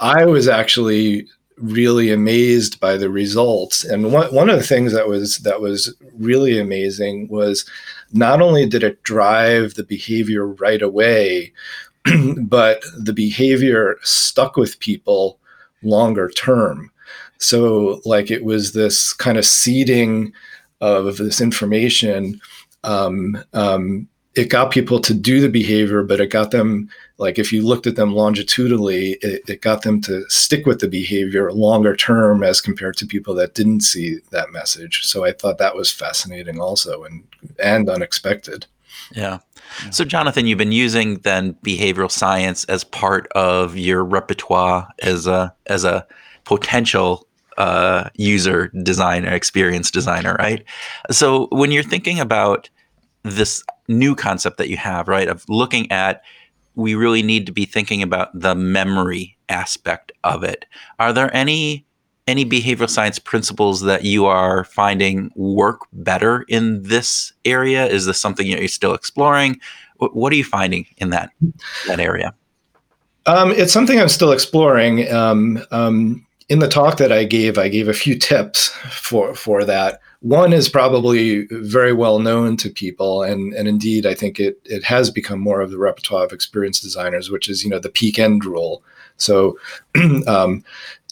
[0.00, 3.84] I was actually really amazed by the results.
[3.84, 7.64] And one, one of the things that was that was really amazing was
[8.12, 11.52] not only did it drive the behavior right away,
[12.38, 15.38] but the behavior stuck with people
[15.82, 16.90] longer term.
[17.38, 20.32] So like it was this kind of seeding
[20.80, 22.40] of this information
[22.84, 27.52] um, um, it got people to do the behavior, but it got them like if
[27.52, 31.94] you looked at them longitudinally, it, it, got them to stick with the behavior longer
[31.94, 35.06] term as compared to people that didn't see that message.
[35.06, 37.22] So I thought that was fascinating also and
[37.62, 38.66] and unexpected.
[39.12, 39.38] Yeah.
[39.90, 45.54] So Jonathan, you've been using then behavioral science as part of your repertoire as a
[45.66, 46.06] as a
[46.44, 50.64] potential uh, user designer, experience designer, right?
[51.10, 52.68] So when you're thinking about
[53.22, 56.22] this new concept that you have, right, of looking at
[56.74, 60.64] we really need to be thinking about the memory aspect of it.
[60.98, 61.86] Are there any
[62.26, 67.86] any behavioral science principles that you are finding work better in this area?
[67.86, 69.60] Is this something that you're still exploring?
[69.98, 71.30] What are you finding in that
[71.86, 72.34] that area?
[73.26, 75.10] Um, it's something I'm still exploring.
[75.12, 79.64] Um, um, in the talk that I gave, I gave a few tips for for
[79.64, 80.00] that.
[80.24, 84.82] One is probably very well known to people, and and indeed, I think it it
[84.84, 88.18] has become more of the repertoire of experienced designers, which is you know the peak
[88.18, 88.82] end rule.
[89.18, 89.58] So,
[90.26, 90.64] um,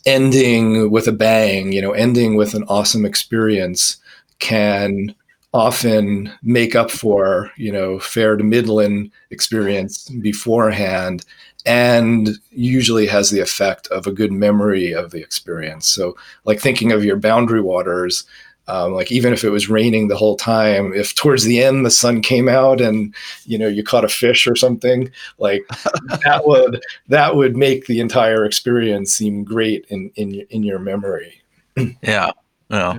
[0.07, 3.99] ending with a bang, you know, ending with an awesome experience
[4.39, 5.15] can
[5.53, 11.27] often make up for you know fair to middling experience beforehand
[11.67, 16.91] and usually has the effect of a good memory of the experience so like thinking
[16.91, 18.25] of your boundary waters
[18.69, 21.91] um, like even if it was raining the whole time if towards the end the
[21.91, 25.67] sun came out and you know you caught a fish or something like
[26.25, 31.43] that would that would make the entire experience seem great in in, in your memory
[32.03, 32.31] yeah
[32.71, 32.97] yeah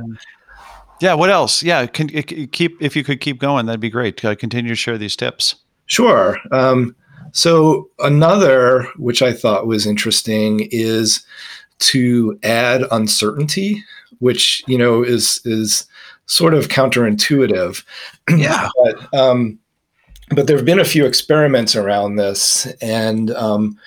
[1.04, 1.13] yeah.
[1.15, 1.62] What else?
[1.62, 1.86] Yeah.
[1.86, 4.23] Can, keep if you could keep going, that'd be great.
[4.23, 5.56] Uh, continue to share these tips.
[5.86, 6.38] Sure.
[6.54, 6.95] Um,
[7.34, 11.26] so another, which I thought was interesting, is
[11.80, 13.84] to add uncertainty,
[14.19, 15.86] which you know is is
[16.26, 17.84] sort of counterintuitive.
[18.30, 18.69] Yeah.
[18.84, 19.60] but, um,
[20.30, 23.78] but there have been a few experiments around this, and um,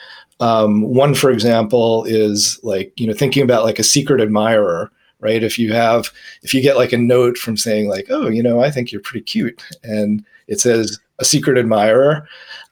[0.40, 5.42] um, one, for example, is like you know thinking about like a secret admirer right?
[5.42, 6.12] If you have,
[6.42, 9.00] if you get like a note from saying like, oh, you know, I think you're
[9.00, 12.28] pretty cute, and it says a secret admirer,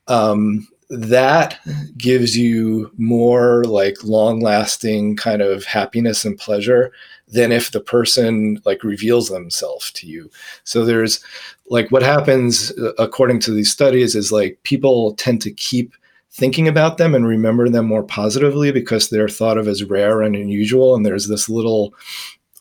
[0.08, 1.58] um, that
[1.96, 6.92] gives you more like long lasting kind of happiness and pleasure
[7.28, 10.30] than if the person like reveals themselves to you.
[10.64, 11.24] So there's
[11.66, 15.94] like what happens uh, according to these studies is like people tend to keep
[16.30, 20.34] thinking about them and remember them more positively because they're thought of as rare and
[20.34, 20.94] unusual.
[20.94, 21.94] And there's this little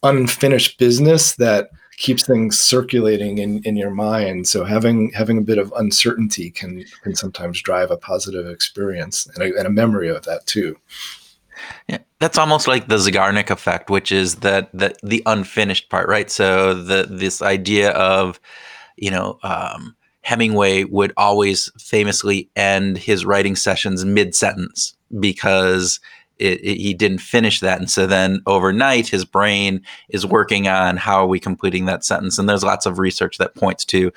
[0.03, 4.47] unfinished business that keeps things circulating in, in your mind.
[4.47, 9.43] So having having a bit of uncertainty can can sometimes drive a positive experience and
[9.43, 10.77] a, and a memory of that too.
[11.87, 16.31] Yeah, that's almost like the Zeigarnik effect, which is that that the unfinished part, right?
[16.31, 18.39] So the this idea of,
[18.95, 25.99] you know, um, Hemingway would always famously end his writing sessions mid sentence because
[26.39, 27.79] it, it, he didn't finish that.
[27.79, 32.39] And so then overnight, his brain is working on how are we completing that sentence.
[32.39, 34.11] And there's lots of research that points to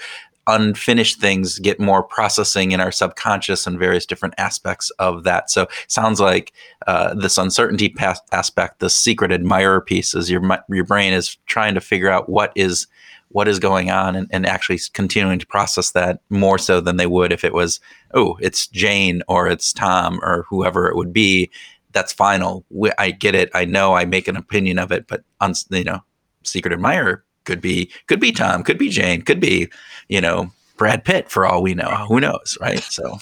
[0.46, 5.50] unfinished things get more processing in our subconscious and various different aspects of that.
[5.50, 6.52] So sounds like
[6.86, 7.94] uh, this uncertainty
[8.32, 12.52] aspect, the secret admirer piece, is your your brain is trying to figure out what
[12.54, 12.86] is
[13.28, 17.08] what is going on and, and actually continuing to process that more so than they
[17.08, 17.80] would if it was
[18.14, 21.50] oh it's Jane or it's Tom or whoever it would be
[21.96, 22.62] that's final.
[22.98, 23.50] I get it.
[23.54, 23.94] I know.
[23.94, 26.00] I make an opinion of it, but on you know,
[26.44, 29.68] secret admirer could be could be Tom, could be Jane, could be
[30.08, 31.88] you know Brad Pitt for all we know.
[32.08, 32.80] Who knows, right?
[32.80, 33.18] So,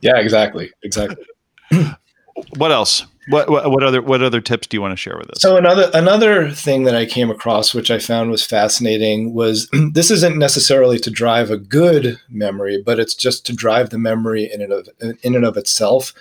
[0.00, 1.24] yeah, exactly, exactly.
[2.56, 3.06] what else?
[3.28, 5.40] What, what, what other what other tips do you want to share with us?
[5.40, 10.10] So another another thing that I came across, which I found was fascinating, was this
[10.10, 14.60] isn't necessarily to drive a good memory, but it's just to drive the memory in
[14.60, 14.88] and of
[15.22, 16.12] in and of itself.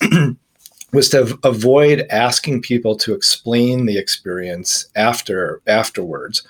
[0.96, 6.42] was to avoid asking people to explain the experience after afterwards.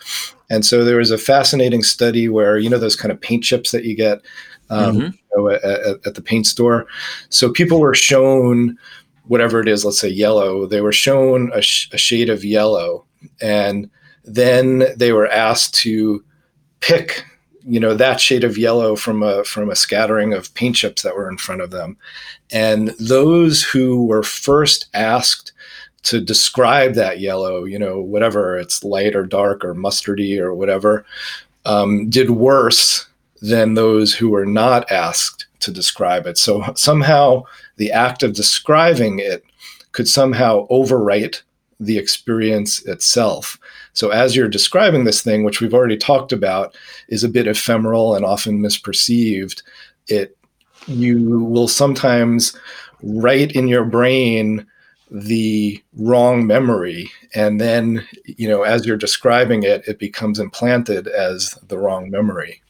[0.49, 3.73] And so there was a fascinating study where you know those kind of paint chips
[3.73, 4.23] that you get
[4.71, 5.01] um, mm-hmm.
[5.01, 6.87] you know, at, at, the paint store.
[7.29, 8.79] So people were shown
[9.25, 10.67] whatever it is, let's say yellow.
[10.67, 13.05] They were shown a, sh- a shade of yellow,
[13.41, 13.91] and
[14.25, 16.25] then they were asked to
[16.81, 17.25] pick
[17.67, 21.17] you know that shade of yellow from a from a scattering of paint chips that
[21.17, 21.97] were in front of them.
[22.53, 25.53] And those who were first asked
[26.05, 31.05] to describe that yellow you know whatever it's light or dark or mustardy or whatever
[31.65, 33.07] um, did worse
[33.43, 36.39] than those who were not asked to describe it.
[36.39, 37.43] So somehow
[37.77, 39.45] the act of describing it
[39.93, 41.43] could somehow overwrite
[41.81, 43.59] the experience itself
[43.97, 46.77] so as you're describing this thing, which we've already talked about,
[47.09, 49.63] is a bit ephemeral and often misperceived,
[50.07, 50.37] it
[50.87, 52.57] you will sometimes
[53.03, 54.67] write in your brain
[55.11, 57.11] the wrong memory.
[57.35, 62.63] And then you know as you're describing it it becomes implanted as the wrong memory.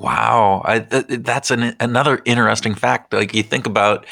[0.00, 0.62] Wow.
[0.64, 3.12] I, th- that's an, another interesting fact.
[3.12, 4.06] Like you think about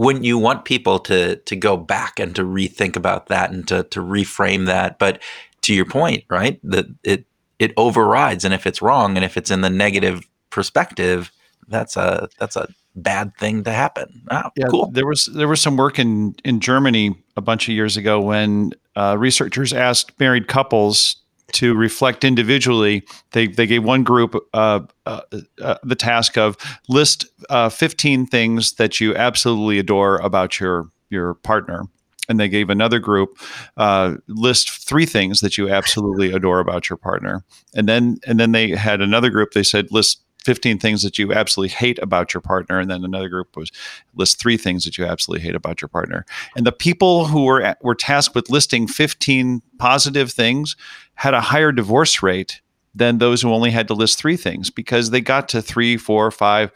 [0.00, 3.82] wouldn't you want people to to go back and to rethink about that and to
[3.84, 4.98] to reframe that?
[4.98, 5.20] But
[5.62, 6.58] to your point, right?
[6.64, 7.26] That it
[7.58, 11.30] it overrides, and if it's wrong, and if it's in the negative perspective,
[11.68, 14.22] that's a that's a bad thing to happen.
[14.30, 14.90] Oh, Yeah, cool.
[14.90, 18.72] there was there was some work in in Germany a bunch of years ago when
[18.96, 21.16] uh, researchers asked married couples
[21.52, 23.02] to reflect individually.
[23.32, 25.20] They they gave one group uh, uh,
[25.60, 26.56] uh, the task of
[26.88, 31.84] list uh, 15 things that you absolutely adore about your your partner.
[32.28, 33.38] And they gave another group
[33.76, 38.52] uh, list three things that you absolutely adore about your partner, and then and then
[38.52, 39.50] they had another group.
[39.52, 43.28] They said list 15 things that you absolutely hate about your partner, and then another
[43.28, 43.70] group was
[44.14, 46.24] list three things that you absolutely hate about your partner.
[46.56, 50.76] And the people who were were tasked with listing 15 positive things
[51.14, 52.60] had a higher divorce rate
[52.94, 56.30] than those who only had to list three things because they got to three, four,
[56.30, 56.72] five,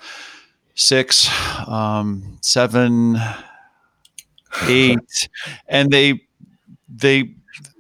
[0.74, 1.28] six,
[1.66, 3.16] um, seven,
[4.68, 5.28] eight,
[5.68, 6.20] and they
[6.88, 7.34] they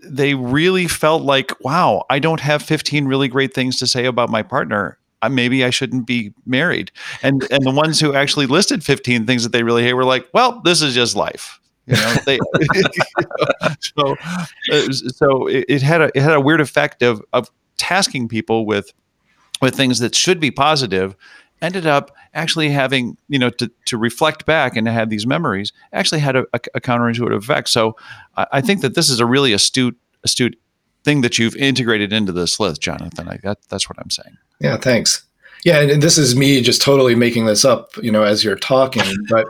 [0.06, 4.28] they really felt like, wow, I don't have 15 really great things to say about
[4.28, 4.98] my partner.
[5.24, 6.90] I, maybe I shouldn't be married.
[7.22, 10.28] And and the ones who actually listed 15 things that they really hate were like,
[10.32, 11.60] well, this is just life.
[11.86, 12.38] You know, they,
[13.80, 14.16] so
[14.72, 18.64] uh, so it, it had a it had a weird effect of of tasking people
[18.64, 18.92] with
[19.60, 21.16] with things that should be positive
[21.62, 25.72] ended up actually having you know to, to reflect back and to have these memories
[25.92, 27.96] actually had a, a, a counterintuitive effect so
[28.36, 30.58] I, I think that this is a really astute astute
[31.04, 34.76] thing that you've integrated into this list jonathan I, that, that's what i'm saying Yeah,
[34.76, 35.24] thanks.
[35.64, 39.02] Yeah, and this is me just totally making this up, you know, as you're talking.
[39.28, 39.46] But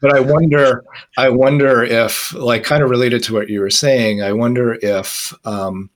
[0.00, 0.84] but I wonder,
[1.16, 5.34] I wonder if, like, kind of related to what you were saying, I wonder if
[5.46, 5.88] um,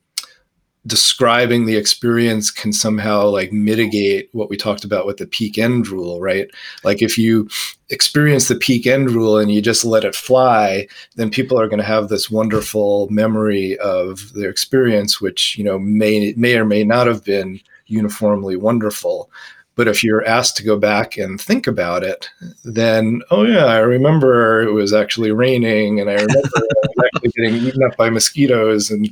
[0.87, 5.87] describing the experience can somehow like mitigate what we talked about with the peak end
[5.87, 6.49] rule, right?
[6.83, 7.49] Like, if you
[7.91, 11.79] experience the peak end rule and you just let it fly, then people are going
[11.79, 16.83] to have this wonderful memory of their experience, which you know may may or may
[16.83, 17.61] not have been
[17.93, 19.31] uniformly wonderful.
[19.75, 22.29] But if you're asked to go back and think about it,
[22.63, 26.51] then oh yeah, I remember it was actually raining, and I remember
[27.05, 29.09] actually getting eaten up by mosquitoes, and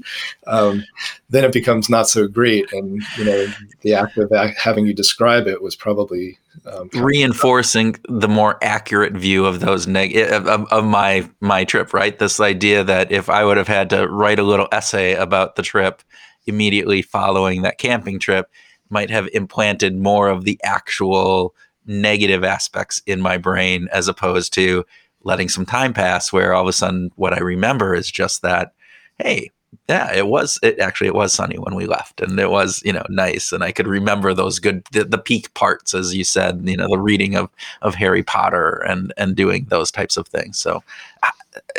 [0.46, 0.84] um,
[1.30, 2.70] then it becomes not so great.
[2.72, 3.46] And you know,
[3.80, 9.46] the act of having you describe it was probably um, reinforcing the more accurate view
[9.46, 13.44] of those neg of, of, of my my trip right this idea that if i
[13.44, 16.02] would have had to write a little essay about the trip
[16.46, 18.46] immediately following that camping trip
[18.90, 21.54] might have implanted more of the actual
[21.86, 24.84] negative aspects in my brain as opposed to
[25.22, 28.72] letting some time pass where all of a sudden what i remember is just that
[29.18, 29.50] hey
[29.88, 32.92] yeah it was it actually it was sunny when we left and it was you
[32.92, 36.60] know nice and i could remember those good the, the peak parts as you said
[36.64, 37.48] you know the reading of
[37.82, 40.58] of harry potter and and doing those types of things.
[40.58, 40.82] So
[41.22, 41.30] uh,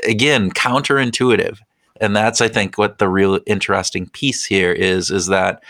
[0.08, 1.60] again counterintuitive.
[2.00, 5.64] And that's i think what the real interesting piece here is is that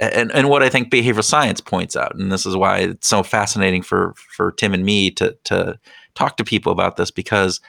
[0.00, 3.22] and, and what I think behavioral science points out, and this is why it's so
[3.22, 5.78] fascinating for for Tim and me to to
[6.14, 7.60] talk to people about this because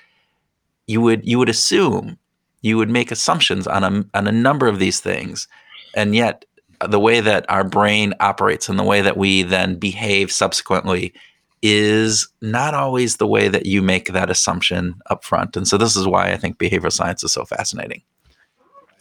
[0.88, 2.18] you would you would assume
[2.62, 5.48] you would make assumptions on a on a number of these things,
[5.94, 6.46] and yet
[6.90, 11.14] the way that our brain operates and the way that we then behave subsequently
[11.62, 15.56] is not always the way that you make that assumption up front.
[15.56, 18.02] And so this is why I think behavioral science is so fascinating.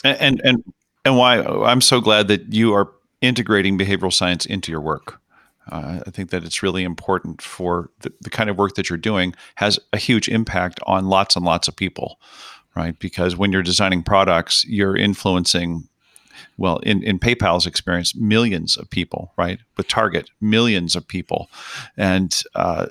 [0.04, 0.64] And and
[1.04, 5.20] and why I'm so glad that you are integrating behavioral science into your work.
[5.70, 8.98] Uh, I think that it's really important for the, the kind of work that you're
[8.98, 12.18] doing has a huge impact on lots and lots of people,
[12.74, 12.98] right?
[12.98, 15.88] Because when you're designing products, you're influencing,
[16.56, 19.60] well, in, in PayPal's experience, millions of people, right?
[19.76, 21.50] With Target, millions of people,
[21.96, 22.86] and uh,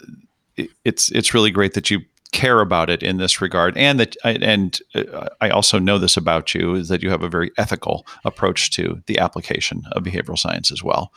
[0.56, 3.76] it, it's it's really great that you care about it in this regard.
[3.78, 7.30] And that and uh, i also know this about you is that you have a
[7.30, 11.12] very ethical approach to the application of behavioral science as well.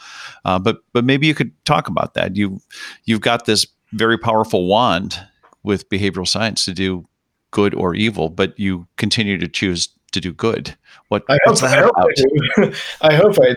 [0.45, 2.37] Uh, but but maybe you could talk about that.
[2.37, 2.61] You
[3.05, 5.21] you've got this very powerful wand
[5.63, 7.07] with behavioral science to do
[7.51, 10.77] good or evil but you continue to choose to do good
[11.13, 12.73] what I hope, I hope I do.
[13.03, 13.55] I hope I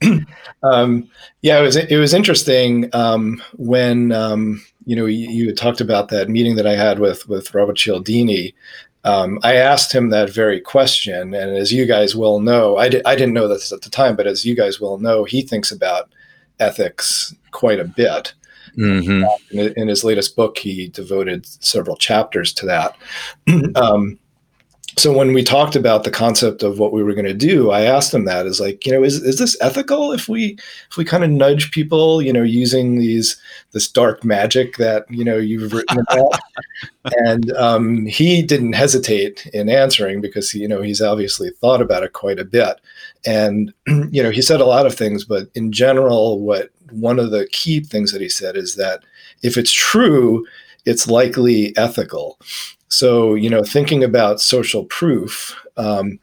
[0.00, 0.26] do.
[0.62, 1.08] um,
[1.40, 6.10] yeah, it was it was interesting um, when um, you know you, you, talked about
[6.10, 8.54] that meeting that I had with with Robert Cialdini.
[9.04, 13.04] Um, I asked him that very question, and as you guys well know, I, di-
[13.04, 15.72] I didn't know this at the time, but as you guys well know, he thinks
[15.72, 16.12] about
[16.60, 18.32] ethics quite a bit.
[18.78, 19.58] Mm-hmm.
[19.58, 22.96] In, in, his latest book, he devoted several chapters to that.
[24.96, 27.82] So when we talked about the concept of what we were going to do i
[27.82, 30.58] asked him that is like you know is, is this ethical if we
[30.90, 33.36] if we kind of nudge people you know using these
[33.72, 36.38] this dark magic that you know you've written about
[37.26, 42.12] and um, he didn't hesitate in answering because you know he's obviously thought about it
[42.12, 42.80] quite a bit
[43.24, 47.30] And you know, he said a lot of things, but in general, what one of
[47.30, 49.04] the key things that he said is that
[49.42, 50.46] if it's true,
[50.84, 52.38] it's likely ethical.
[52.92, 56.18] So, you know, thinking about social proof, um,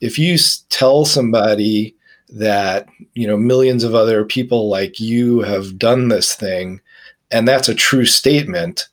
[0.00, 0.38] if you
[0.70, 1.94] tell somebody
[2.30, 6.80] that, you know, millions of other people like you have done this thing,
[7.30, 8.88] and that's a true statement,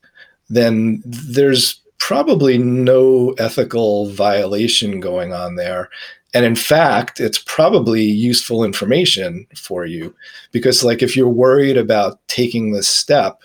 [0.50, 5.88] then there's probably no ethical violation going on there.
[6.34, 10.14] And in fact, it's probably useful information for you
[10.50, 13.40] because, like, if you're worried about taking this step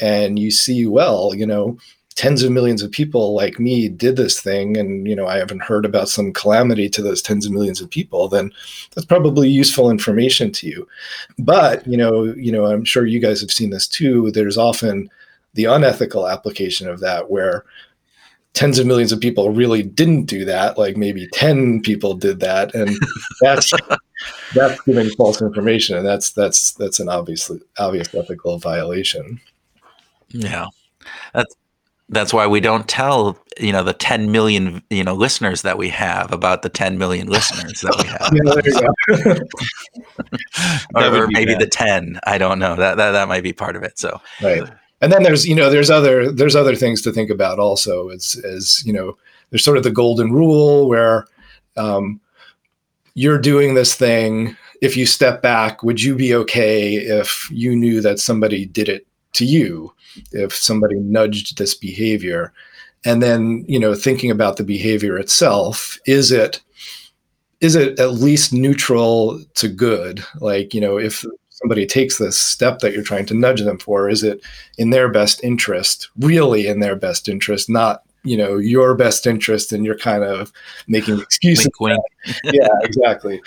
[0.00, 1.78] and you see, well, you know,
[2.18, 5.62] tens of millions of people like me did this thing and you know i haven't
[5.62, 8.50] heard about some calamity to those tens of millions of people then
[8.92, 10.88] that's probably useful information to you.
[11.38, 15.08] But you know you know i'm sure you guys have seen this too there's often
[15.54, 17.64] the unethical application of that where
[18.52, 22.74] tens of millions of people really didn't do that like maybe 10 people did that
[22.74, 22.96] and
[23.40, 23.72] that's
[24.56, 29.40] that's giving false information and that's that's that's an obviously obvious ethical violation.
[30.30, 30.66] Yeah.
[31.32, 31.54] That's
[32.08, 35.88] that's why we don't tell you know the 10 million you know listeners that we
[35.88, 38.32] have about the 10 million listeners that we have.
[40.94, 41.62] Yeah, or, or maybe bad.
[41.62, 42.76] the 10 i don't know.
[42.76, 44.20] That, that that might be part of it so.
[44.42, 44.62] Right.
[45.00, 48.40] And then there's you know there's other there's other things to think about also as
[48.44, 49.16] as you know
[49.50, 51.26] there's sort of the golden rule where
[51.76, 52.20] um,
[53.14, 54.56] you're doing this thing.
[54.80, 59.06] If you step back would you be okay if you knew that somebody did it
[59.34, 59.92] to you
[60.32, 62.52] if somebody nudged this behavior.
[63.04, 66.60] And then you know thinking about the behavior itself is it
[67.60, 70.24] is it at least neutral to good?
[70.40, 71.24] Like you know if
[71.58, 74.40] somebody takes this step that you're trying to nudge them for is it
[74.78, 79.72] in their best interest really in their best interest not you know your best interest
[79.72, 80.52] and you're kind of
[80.86, 82.36] making excuses wink, wink.
[82.54, 83.40] yeah exactly.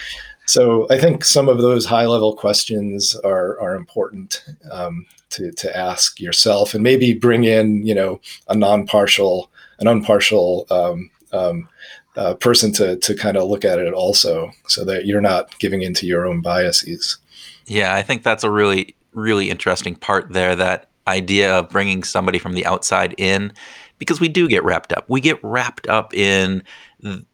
[0.45, 5.75] So i think some of those high level questions are are important um, to to
[5.75, 11.67] ask yourself and maybe bring in you know a non-partial an unpartial um, um,
[12.15, 15.82] uh, person to to kind of look at it also so that you're not giving
[15.82, 17.17] into your own biases.
[17.65, 22.39] Yeah i think that's a really really interesting part there that idea of bringing somebody
[22.39, 23.51] from the outside in
[24.01, 25.05] because we do get wrapped up.
[25.09, 26.63] We get wrapped up in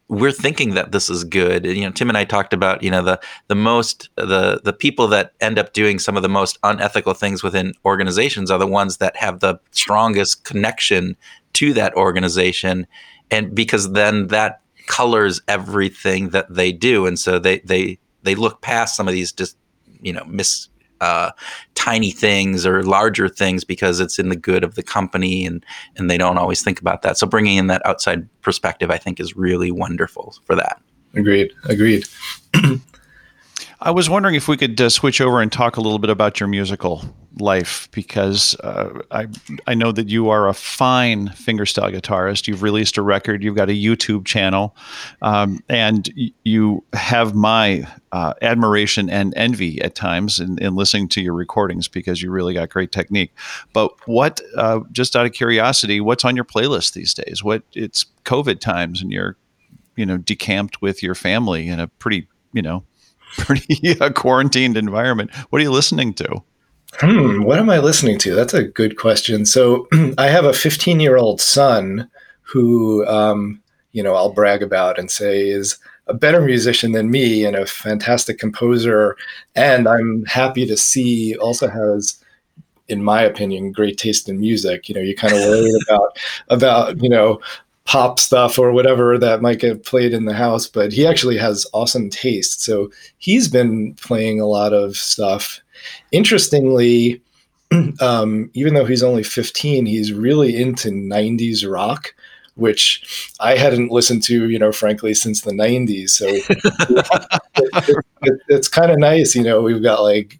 [0.07, 1.65] we're thinking that this is good.
[1.65, 5.07] You know, Tim and I talked about you know the the most the the people
[5.09, 8.97] that end up doing some of the most unethical things within organizations are the ones
[8.97, 11.17] that have the strongest connection
[11.53, 12.87] to that organization,
[13.31, 18.61] and because then that colors everything that they do, and so they they they look
[18.61, 19.57] past some of these just
[20.01, 20.69] you know mis
[21.01, 21.31] uh,
[21.75, 26.09] tiny things or larger things because it's in the good of the company and and
[26.09, 27.17] they don't always think about that.
[27.17, 30.81] So bringing in that outside perspective i think is really wonderful for that.
[31.13, 31.51] Agreed.
[31.65, 32.05] Agreed
[33.79, 36.39] I was wondering if we could uh, switch over and talk a little bit about
[36.39, 37.03] your musical
[37.39, 39.27] life because uh, I
[39.67, 42.47] I know that you are a fine fingerstyle guitarist.
[42.47, 43.43] You've released a record.
[43.43, 44.75] You've got a YouTube channel,
[45.21, 46.09] um, and
[46.43, 51.87] you have my uh, admiration and envy at times in, in, listening to your recordings
[51.87, 53.31] because you really got great technique.
[53.73, 57.43] But what, uh, just out of curiosity, what's on your playlist these days?
[57.43, 59.35] What it's COVID times and you're
[59.95, 62.83] you know decamped with your family in a pretty you know
[63.37, 65.33] pretty uh, quarantined environment.
[65.49, 66.43] What are you listening to?
[66.93, 68.33] Hmm, what am I listening to?
[68.33, 69.45] That's a good question.
[69.45, 72.09] So I have a 15 year old son
[72.41, 73.61] who, um,
[73.91, 77.65] you know, I'll brag about and say is a better musician than me and a
[77.65, 79.17] fantastic composer.
[79.55, 82.23] And I'm happy to see also has,
[82.87, 84.87] in my opinion, great taste in music.
[84.87, 86.17] You know, you kind of worried about
[86.49, 87.41] about you know
[87.87, 91.65] pop stuff or whatever that might get played in the house, but he actually has
[91.73, 92.61] awesome taste.
[92.61, 95.61] So he's been playing a lot of stuff.
[96.11, 97.21] Interestingly,
[98.01, 102.13] um, even though he's only 15, he's really into 90s rock
[102.57, 106.09] which I hadn't listened to, you know, frankly, since the 90s.
[106.09, 110.39] So it, it, it's kind of nice, you know, we've got like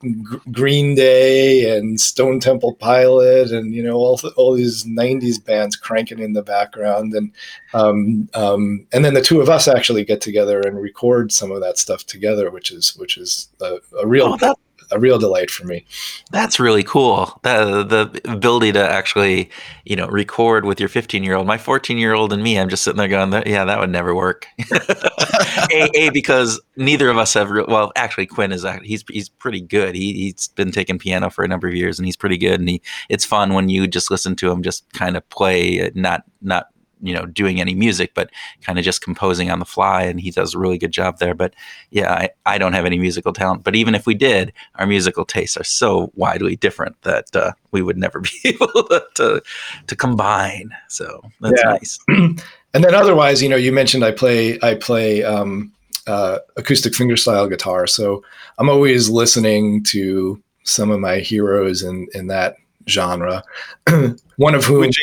[0.51, 6.20] Green Day and Stone Temple Pilot and, you know, all, all these 90s bands cranking
[6.20, 7.13] in the background.
[7.13, 7.32] And,
[7.74, 11.61] um, um, and then the two of us actually get together and record some of
[11.61, 14.57] that stuff together, which is, which is a, a real, oh, that,
[14.91, 15.85] a real delight for me.
[16.31, 17.39] That's really cool.
[17.43, 19.49] The the ability to actually,
[19.85, 21.47] you know, record with your 15 year old.
[21.47, 24.15] My 14 year old and me, I'm just sitting there going, yeah, that would never
[24.15, 24.47] work.
[24.71, 27.49] a, a, because neither of us have.
[27.49, 29.95] Re- well, actually, Quinn is he's he's pretty good.
[29.95, 32.59] He he's been taking piano for a number of years, and he's pretty good.
[32.59, 35.89] And he it's fun when you just listen to him just kind of play, uh,
[35.95, 36.67] not not
[37.01, 38.29] you know doing any music but
[38.61, 41.33] kind of just composing on the fly and he does a really good job there.
[41.35, 41.53] But
[41.91, 43.63] yeah I, I don't have any musical talent.
[43.63, 47.81] But even if we did our musical tastes are so widely different that uh, we
[47.81, 49.41] would never be able to, to,
[49.87, 50.71] to combine.
[50.87, 51.71] So that's Yeah.
[51.71, 51.99] nice.
[52.73, 55.71] And then otherwise, you know, you mentioned I play I play um,
[56.05, 58.23] uh, acoustic fingerstyle guitar, so
[58.59, 62.57] I'm always listening to some of my heroes in in that
[62.88, 63.43] genre.
[64.38, 64.99] One of whom Which,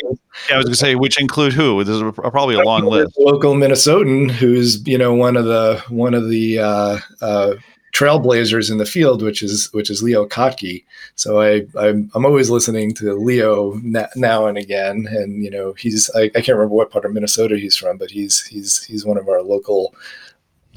[0.49, 1.83] yeah, I was going to say, which include who?
[1.83, 3.17] There's a, probably a long list.
[3.19, 7.55] local Minnesotan who's you know one of the one of the uh, uh,
[7.95, 10.83] trailblazers in the field, which is which is Leo Kottke.
[11.15, 15.73] So I I'm, I'm always listening to Leo na- now and again, and you know
[15.73, 19.05] he's I, I can't remember what part of Minnesota he's from, but he's he's he's
[19.05, 19.93] one of our local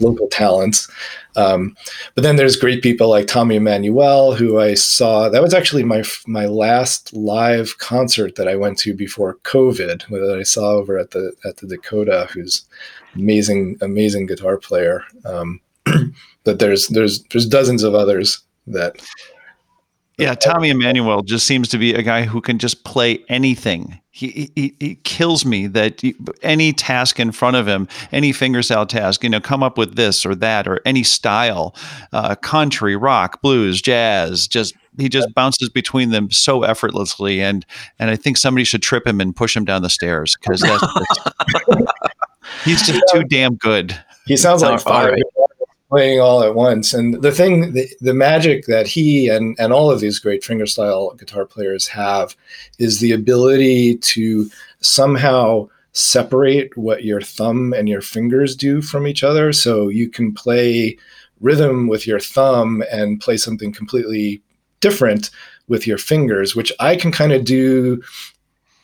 [0.01, 0.91] local talents.
[1.37, 1.77] Um,
[2.15, 5.29] but then there's great people like Tommy Emmanuel, who I saw.
[5.29, 10.39] That was actually my my last live concert that I went to before COVID, that
[10.39, 12.67] I saw over at the at the Dakota, who's
[13.15, 15.05] amazing amazing guitar player.
[15.25, 15.61] Um,
[16.45, 19.01] but there's there's there's dozens of others that
[20.19, 24.01] Yeah, Tommy Emmanuel just seems to be a guy who can just play anything.
[24.11, 28.89] He, he, he kills me that he- any task in front of him, any fingerstyle
[28.89, 31.73] task, you know, come up with this or that or any style,
[32.13, 37.65] uh, country, rock, blues, jazz, just he just bounces between them so effortlessly, and
[38.01, 40.81] and I think somebody should trip him and push him down the stairs because that's,
[40.83, 41.85] that's-
[42.65, 43.97] he's just too damn good.
[44.27, 45.23] he sounds like All fire right.
[45.89, 46.95] Playing all at once.
[46.95, 51.19] And the thing the, the magic that he and and all of these great fingerstyle
[51.19, 52.37] guitar players have
[52.79, 59.25] is the ability to somehow separate what your thumb and your fingers do from each
[59.25, 59.53] other.
[59.53, 60.97] So you can play
[61.41, 64.43] rhythm with your thumb and play something completely
[64.81, 65.31] different
[65.69, 68.03] with your fingers which i can kind of do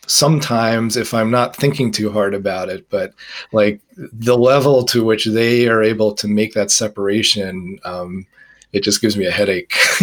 [0.07, 3.13] sometimes if i'm not thinking too hard about it but
[3.53, 8.27] like the level to which they are able to make that separation um,
[8.75, 9.73] it just gives me a headache.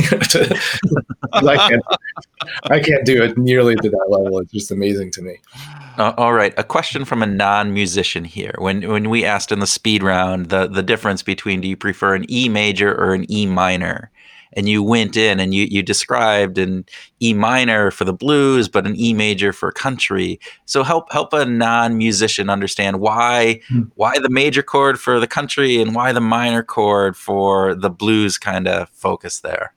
[1.33, 1.83] I, can't,
[2.69, 4.39] I can't do it nearly to that level.
[4.39, 5.39] It's just amazing to me.
[5.97, 8.55] Uh, all right, a question from a non-musician here.
[8.59, 12.15] When when we asked in the speed round the the difference between do you prefer
[12.15, 14.09] an E major or an E minor,
[14.53, 16.85] and you went in and you you described an
[17.21, 20.39] E minor for the blues, but an E major for country.
[20.65, 23.83] So help help a non-musician understand why Hmm.
[23.95, 28.37] why the major chord for the country and why the minor chord for the blues
[28.37, 29.73] kind of focus there.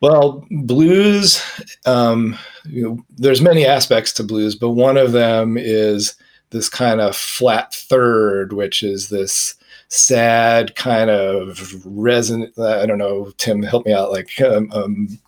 [0.00, 1.40] Well, blues,
[1.86, 6.16] um, you know, there's many aspects to blues, but one of them is
[6.50, 9.54] this kind of flat third, which is this
[9.92, 12.58] sad kind of resonant.
[12.58, 14.10] I don't know, Tim, help me out.
[14.10, 15.18] Like, um, um,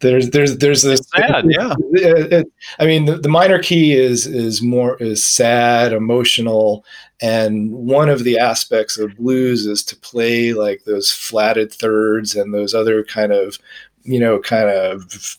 [0.00, 1.74] there's there's there's this Sad, yeah.
[1.92, 6.84] it- it- I mean, the, the minor key is is more is sad, emotional,
[7.20, 12.52] and one of the aspects of blues is to play like those flatted thirds and
[12.54, 13.58] those other kind of,
[14.04, 15.36] you know, kind of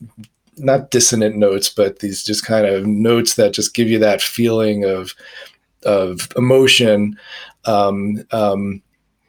[0.57, 4.83] not dissonant notes, but these just kind of notes that just give you that feeling
[4.83, 5.13] of
[5.85, 7.17] of emotion.
[7.65, 8.81] Um, um,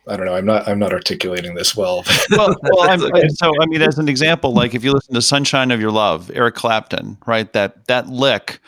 [0.09, 0.35] I don't know.
[0.35, 0.67] I'm not.
[0.67, 2.05] I'm not articulating this well.
[2.31, 3.29] well, well I'm, okay.
[3.29, 6.31] so I mean, as an example, like if you listen to "Sunshine of Your Love,"
[6.35, 7.53] Eric Clapton, right?
[7.53, 8.61] That that lick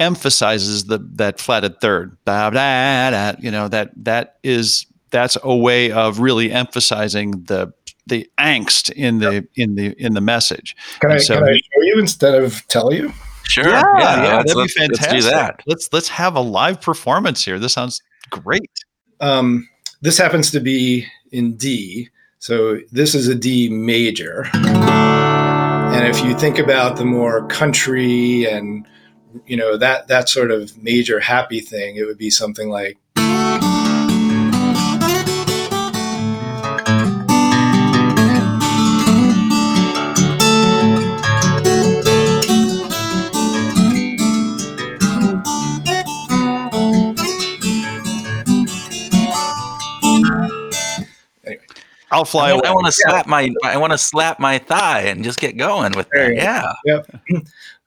[0.00, 2.16] emphasizes the that flatted third.
[2.24, 7.72] Da, da, da, you know that that is that's a way of really emphasizing the
[8.06, 10.74] the angst in the in the in the message.
[11.00, 13.12] Can I, And so- can I show you instead of tell you?
[13.44, 14.16] Sure, Yeah, yeah.
[14.42, 15.12] that'd let's- be let's- fantastic.
[15.12, 15.62] Let's do that.
[15.66, 17.58] Let's let's have a live performance here.
[17.58, 18.70] This sounds great.
[19.20, 19.68] Um,
[20.00, 22.08] this happens to be in D.
[22.38, 24.46] So this is a D major.
[24.54, 28.86] And if you think about the more country and
[29.46, 32.98] you know that that sort of major happy thing, it would be something like
[52.10, 52.70] I'll fly I, away.
[52.70, 56.08] want to slap my I want to slap my thigh and just get going with
[56.10, 56.76] that.
[56.84, 57.02] Yeah.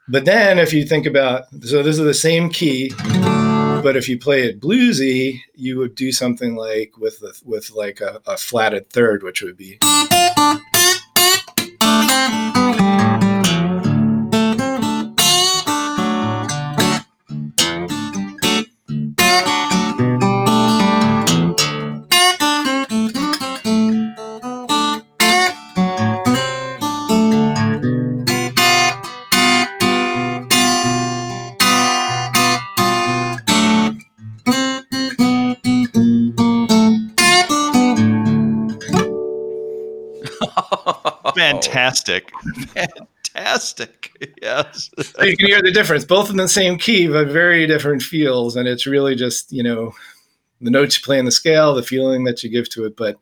[0.07, 2.91] But then if you think about so this is the same key,
[3.82, 8.01] but if you play it bluesy, you would do something like with the, with like
[8.01, 9.80] a, a flatted third, which would be
[41.51, 42.31] fantastic.
[43.33, 44.09] Fantastic.
[44.41, 44.91] Yes.
[45.01, 48.55] So you can hear the difference, both in the same key, but very different feels.
[48.55, 49.93] And it's really just, you know,
[50.61, 52.95] the notes you play in the scale, the feeling that you give to it.
[52.95, 53.17] But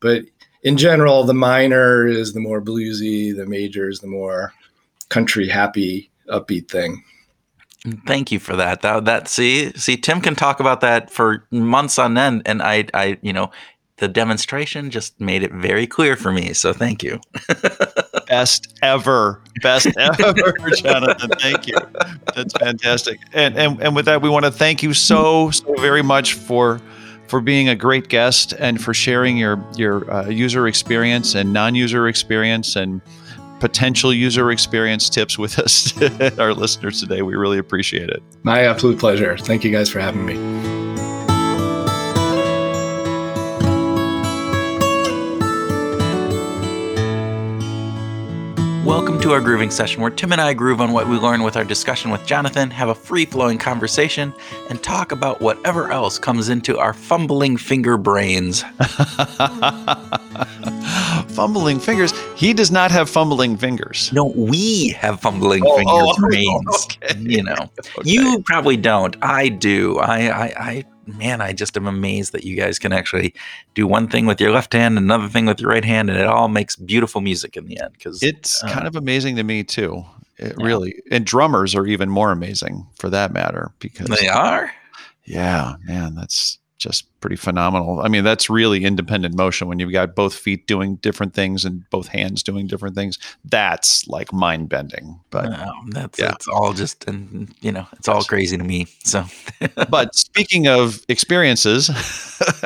[0.00, 0.24] but
[0.62, 4.52] in general, the minor is the more bluesy, the major is the more
[5.08, 7.02] country happy, upbeat thing.
[8.06, 8.82] Thank you for that.
[8.82, 12.86] That that see see Tim can talk about that for months on end, and I
[12.94, 13.50] I you know
[14.02, 16.52] the demonstration just made it very clear for me.
[16.54, 17.20] So thank you.
[18.26, 21.30] Best ever, best ever, Jonathan.
[21.38, 21.76] Thank you.
[22.34, 23.20] That's fantastic.
[23.34, 26.80] And and and with that, we want to thank you so so very much for
[27.26, 32.08] for being a great guest and for sharing your your uh, user experience and non-user
[32.08, 33.02] experience and
[33.60, 35.92] potential user experience tips with us,
[36.38, 37.20] our listeners today.
[37.20, 38.22] We really appreciate it.
[38.44, 39.36] My absolute pleasure.
[39.36, 40.81] Thank you guys for having me.
[48.84, 51.56] Welcome to our grooving session where Tim and I groove on what we learn with
[51.56, 54.34] our discussion with Jonathan, have a free flowing conversation,
[54.70, 58.62] and talk about whatever else comes into our fumbling finger brains.
[61.28, 62.12] fumbling fingers.
[62.34, 64.12] He does not have fumbling fingers.
[64.12, 66.88] No, we have fumbling Oh, finger oh, brains.
[67.02, 67.18] okay.
[67.20, 67.54] You know,
[67.98, 68.10] Okay.
[68.10, 69.14] you probably don't.
[69.22, 69.98] I do.
[69.98, 73.34] I, I, I, man, I just am amazed that you guys can actually
[73.74, 76.26] do one thing with your left hand, another thing with your right hand, and it
[76.26, 77.92] all makes beautiful music in the end.
[77.92, 80.04] Because It's Uh, kind of amazing to me too.
[80.38, 80.64] It Yeah.
[80.64, 84.72] really, and drummers are even more amazing for that matter because they are.
[85.24, 88.00] Yeah, man, that's just pretty phenomenal.
[88.00, 91.88] I mean, that's really independent motion when you've got both feet doing different things and
[91.90, 93.18] both hands doing different things.
[93.44, 95.20] That's like mind bending.
[95.30, 95.50] But
[95.90, 96.32] that's yeah.
[96.32, 98.86] it's all just and you know it's all crazy to me.
[99.04, 99.24] So
[99.90, 101.90] but speaking of experiences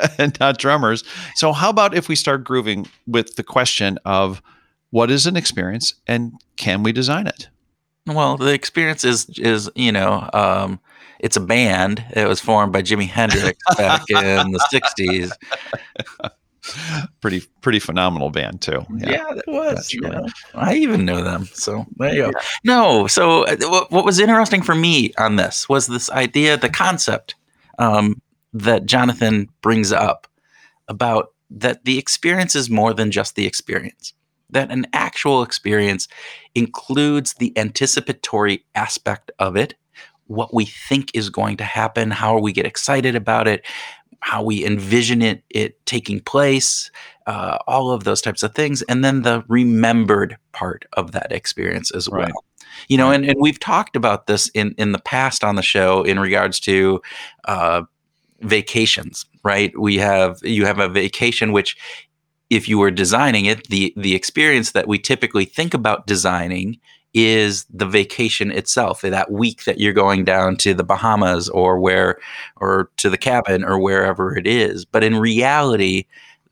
[0.18, 1.04] and not drummers,
[1.34, 4.42] so how about if we start grooving with the question of
[4.90, 7.48] what is an experience and can we design it?
[8.06, 10.80] well, the experience is is you know um,
[11.20, 12.04] it's a band.
[12.14, 15.32] It was formed by Jimi Hendrix back in the '60s.
[17.20, 18.84] Pretty pretty phenomenal band too.
[18.96, 19.94] Yeah, it was.
[19.94, 20.26] Know.
[20.54, 21.46] I even know them.
[21.52, 22.38] So there you go.
[22.64, 26.68] No, so uh, what, what was interesting for me on this was this idea, the
[26.68, 27.36] concept
[27.78, 28.20] um,
[28.52, 30.26] that Jonathan brings up
[30.88, 34.12] about that the experience is more than just the experience.
[34.50, 36.08] That an actual experience
[36.54, 39.74] includes the anticipatory aspect of it,
[40.27, 43.64] what we think is going to happen, how we get excited about it,
[44.20, 46.91] how we envision it it taking place,
[47.27, 51.91] uh, all of those types of things, and then the remembered part of that experience
[51.91, 52.22] as well.
[52.22, 52.33] Right.
[52.89, 56.03] You know, and, and we've talked about this in in the past on the show
[56.03, 57.01] in regards to
[57.45, 57.83] uh,
[58.41, 59.77] vacations, right?
[59.79, 61.77] We have you have a vacation which
[62.51, 66.79] if you were designing it, the the experience that we typically think about designing
[67.16, 72.18] is the vacation itself, that week that you're going down to the Bahamas or where
[72.56, 74.84] or to the cabin or wherever it is.
[74.84, 76.04] But in reality,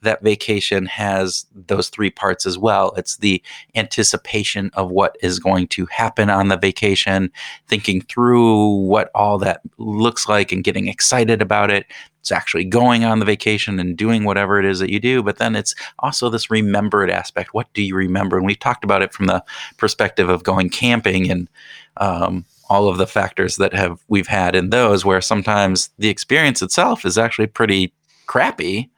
[0.05, 2.93] that vacation has those three parts as well.
[2.97, 3.43] It's the
[3.75, 7.31] anticipation of what is going to happen on the vacation,
[7.69, 11.87] thinking through what all that looks like and getting excited about it.
[12.21, 15.23] It's actually going on the vacation and doing whatever it is that you do.
[15.23, 17.53] But then it's also this remembered aspect.
[17.53, 18.39] What do you remember?
[18.39, 19.45] And we talked about it from the
[19.77, 21.49] perspective of going camping and
[21.99, 26.63] um, all of the factors that have we've had in those, where sometimes the experience
[26.63, 27.93] itself is actually pretty
[28.27, 28.91] crappy,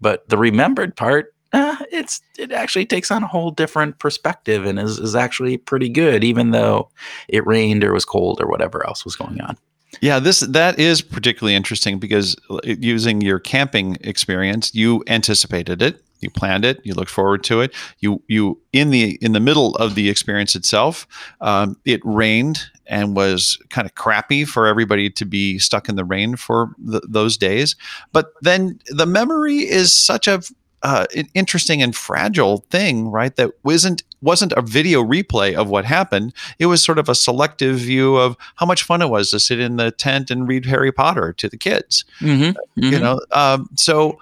[0.00, 4.78] but the remembered part, uh, it's it actually takes on a whole different perspective and
[4.78, 6.88] is is actually pretty good, even though
[7.28, 9.56] it rained or was cold or whatever else was going on.
[10.00, 16.02] Yeah, this that is particularly interesting because uh, using your camping experience, you anticipated it,
[16.20, 17.74] you planned it, you looked forward to it.
[17.98, 21.06] You you in the in the middle of the experience itself,
[21.40, 26.04] um, it rained and was kind of crappy for everybody to be stuck in the
[26.04, 27.76] rain for th- those days.
[28.12, 30.42] But then the memory is such a
[30.82, 33.36] uh, an interesting and fragile thing, right?
[33.36, 36.34] That wasn't wasn't a video replay of what happened.
[36.58, 39.60] It was sort of a selective view of how much fun it was to sit
[39.60, 42.04] in the tent and read Harry Potter to the kids.
[42.20, 42.58] Mm-hmm.
[42.76, 44.18] You know, um, so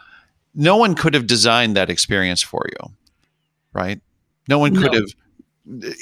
[0.55, 2.91] no one could have designed that experience for you,
[3.73, 4.01] right?
[4.49, 4.99] No one could No.
[5.01, 5.09] have.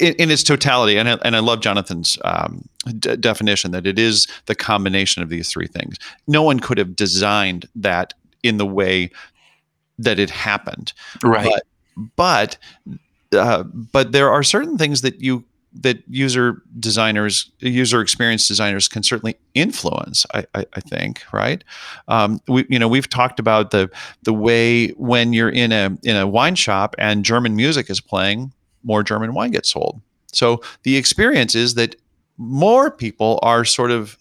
[0.00, 2.68] In, in its totality, and I, and I love Jonathan's um,
[3.00, 5.96] d- definition that it is the combination of these three things.
[6.28, 9.10] No one could have designed that in the way
[9.98, 10.92] that it happened
[11.24, 11.50] right.
[12.14, 12.58] but
[13.32, 15.42] uh, but there are certain things that you
[15.82, 21.62] that user designers user experience designers can certainly influence i, I, I think right
[22.08, 23.90] um, we you know we've talked about the
[24.22, 28.52] the way when you're in a in a wine shop and german music is playing
[28.86, 30.00] more German wine gets sold.
[30.32, 31.96] So the experience is that
[32.38, 34.16] more people are sort of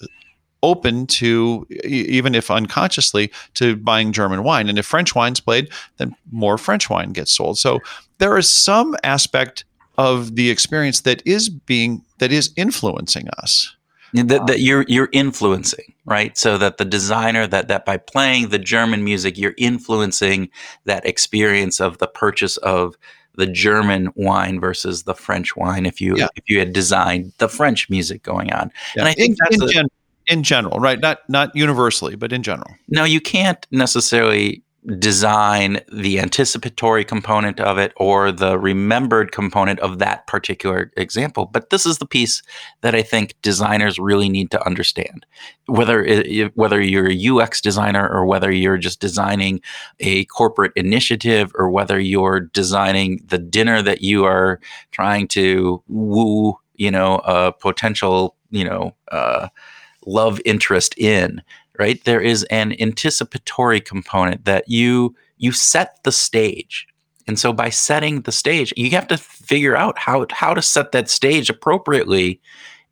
[0.64, 6.16] open to even if unconsciously to buying German wine and if French wine's played then
[6.32, 7.58] more French wine gets sold.
[7.60, 7.80] So
[8.18, 9.66] there is some aspect
[9.98, 13.76] of the experience that is being that is influencing us.
[14.14, 16.38] That, that um, you're you're influencing right?
[16.38, 20.50] So that the designer that that by playing the german music you're influencing
[20.86, 22.96] that experience of the purchase of
[23.36, 26.28] the german wine versus the french wine if you yeah.
[26.36, 28.72] if you had designed the french music going on.
[28.96, 29.02] Yeah.
[29.02, 29.88] and i think in, that's in, a, gen-
[30.28, 31.00] in general right?
[31.00, 32.76] Not not universally but in general.
[32.88, 34.64] No you can't necessarily
[35.00, 41.48] design the anticipatory component of it or the remembered component of that particular example.
[41.48, 42.44] But this is the piece
[42.82, 45.26] that I think designers really need to understand.
[45.66, 49.62] Whether it, whether you're a UX designer or whether you're just designing
[50.00, 54.60] a corporate initiative or whether you're designing the dinner that you are
[54.92, 59.48] trying to woo, you know, a potential, you know, uh,
[60.06, 61.42] love interest in
[61.80, 62.04] right?
[62.04, 66.88] There is an anticipatory component that you you set the stage.
[67.28, 70.92] And so by setting the stage, you have to figure out how how to set
[70.92, 72.40] that stage appropriately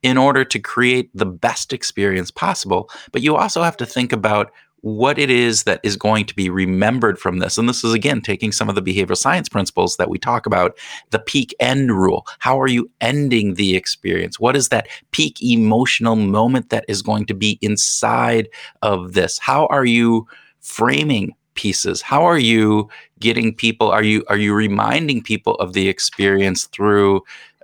[0.02, 2.90] in order to create the best experience possible.
[3.12, 4.52] But you also have to think about
[4.84, 7.58] what it is that is going to be remembered from this.
[7.58, 10.78] And this is again taking some of the behavioral science principles that we talk about,
[11.12, 12.28] the peak end rule.
[12.40, 14.42] How are you ending the experience?
[14.42, 18.50] What is that peak emotional moment that is going to be inside
[18.82, 19.40] of this?
[19.40, 20.28] How are you
[20.60, 22.02] framing pieces?
[22.02, 22.90] How are you
[23.24, 27.22] getting people are you are you reminding people of the experience through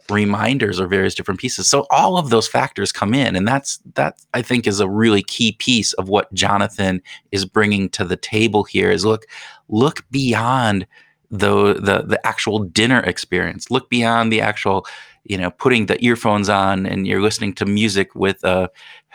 [0.10, 1.68] reminders or various different pieces.
[1.68, 5.24] So all of those factors come in, and that's that I think is a really
[5.24, 7.02] key piece of what Jonathan
[7.32, 8.92] is bringing to the table here.
[8.92, 9.26] Is look
[9.68, 10.86] look beyond
[11.32, 13.70] the the the actual dinner experience.
[13.70, 14.86] Look beyond the actual
[15.26, 18.70] you know putting the earphones on and you're listening to music with a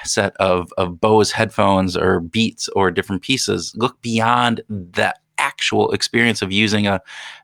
[0.04, 3.72] set of of Bose headphones or Beats or different pieces.
[3.76, 7.00] Look beyond that actual experience of using a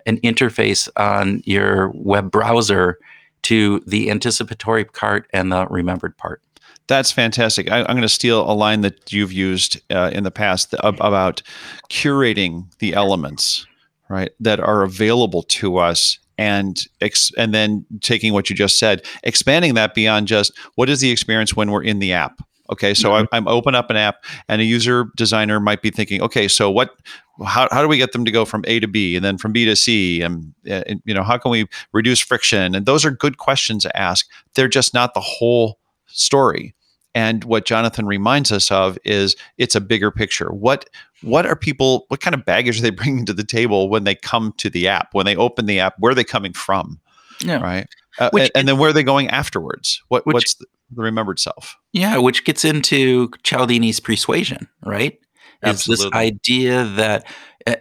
[0.07, 2.99] an interface on your web browser
[3.43, 6.43] to the anticipatory part and the remembered part.
[6.86, 7.70] That's fantastic.
[7.70, 11.41] I, am going to steal a line that you've used uh, in the past about
[11.88, 13.64] curating the elements,
[14.09, 19.05] right, that are available to us, and ex- and then taking what you just said,
[19.22, 22.41] expanding that beyond just what is the experience when we're in the app.
[22.71, 23.27] Okay, so mm-hmm.
[23.33, 26.71] I'm, I'm open up an app, and a user designer might be thinking, okay, so
[26.71, 26.97] what
[27.45, 29.53] how, how do we get them to go from A to B and then from
[29.53, 30.21] B to C?
[30.21, 32.75] And, and, you know, how can we reduce friction?
[32.75, 34.29] And those are good questions to ask.
[34.55, 36.75] They're just not the whole story.
[37.14, 40.51] And what Jonathan reminds us of is it's a bigger picture.
[40.53, 40.89] What
[41.23, 42.05] what are people?
[42.09, 44.87] What kind of baggage are they bringing to the table when they come to the
[44.87, 45.09] app?
[45.12, 47.01] When they open the app, where are they coming from?
[47.43, 47.61] Yeah.
[47.61, 47.89] Right.
[48.21, 50.03] Uh, which, and, and, then where are they going afterwards?
[50.09, 51.77] What which, what's the, the remembered self?
[51.93, 55.18] Yeah, which gets into Cialdini's persuasion, right?
[55.62, 56.07] Absolutely.
[56.07, 57.27] Is this idea that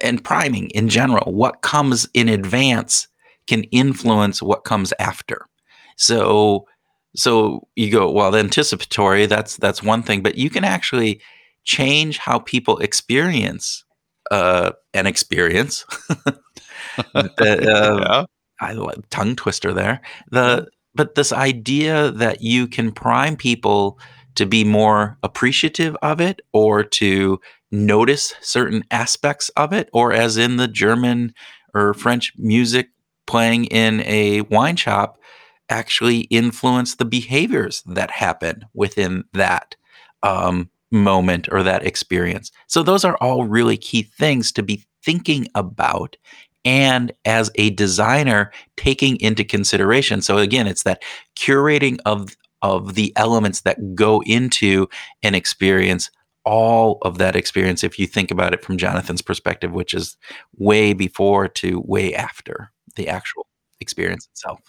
[0.02, 3.08] and priming in general, what comes in advance
[3.48, 5.46] can influence what comes after.
[5.98, 6.68] So
[7.16, 11.22] so you go, well, the anticipatory, that's that's one thing, but you can actually
[11.64, 13.84] change how people experience
[14.32, 15.86] uh, an experience.
[17.16, 18.26] uh, yeah.
[18.60, 20.02] I like tongue twister there.
[20.32, 24.00] The but this idea that you can prime people
[24.36, 27.40] to be more appreciative of it or to
[27.72, 31.34] notice certain aspects of it, or as in the German
[31.74, 32.90] or French music
[33.28, 35.20] playing in a wine shop,
[35.70, 39.76] actually influence the behaviors that happen within that
[40.24, 42.52] um, moment or that experience.
[42.68, 46.18] So, those are all really key things to be thinking about
[46.66, 50.22] and as a designer taking into consideration.
[50.22, 51.04] So, again, it's that
[51.38, 54.88] curating of of the elements that go into
[55.24, 56.10] an experience
[56.46, 60.18] all of that experience if you think about it from Jonathan's perspective, which is
[60.58, 63.46] way before to way after the actual
[63.80, 64.60] experience itself.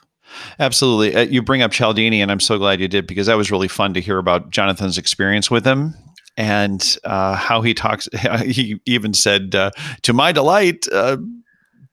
[0.59, 1.15] Absolutely.
[1.15, 3.69] Uh, you bring up Cialdini, and I'm so glad you did because that was really
[3.69, 5.95] fun to hear about Jonathan's experience with him
[6.37, 8.09] and uh, how he talks.
[8.45, 9.71] He even said, uh,
[10.03, 11.17] to my delight, uh,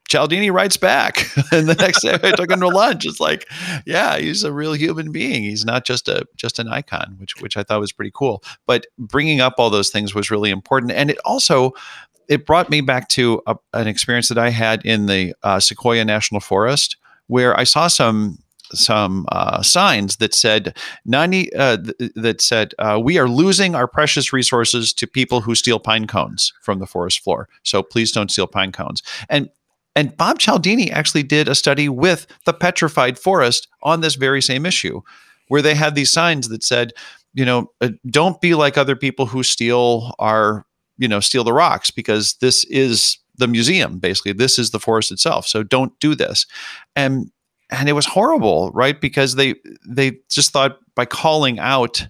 [0.07, 1.29] Cialdini writes back.
[1.51, 3.05] and the next day I took him to lunch.
[3.05, 3.47] It's like,
[3.85, 5.43] yeah, he's a real human being.
[5.43, 8.43] He's not just a just an icon, which which I thought was pretty cool.
[8.65, 11.73] But bringing up all those things was really important, and it also
[12.27, 16.03] it brought me back to a, an experience that I had in the uh, Sequoia
[16.03, 16.97] National Forest,
[17.27, 18.39] where I saw some
[18.73, 23.87] some uh, signs that said 90 uh, th- that said uh, we are losing our
[23.87, 28.29] precious resources to people who steal pine cones from the forest floor so please don't
[28.29, 29.49] steal pine cones and
[29.97, 34.63] And Bob Cialdini actually did a study with the Petrified Forest on this very same
[34.63, 35.01] issue,
[35.47, 36.93] where they had these signs that said,
[37.33, 40.67] you know, uh, don't be like other people who steal our,
[40.99, 44.33] you know, steal the rocks because this is the museum basically.
[44.33, 45.47] This is the forest itself.
[45.47, 46.45] So don't do this.
[46.95, 47.31] And
[47.71, 49.01] and it was horrible, right?
[49.01, 52.07] Because they they just thought by calling out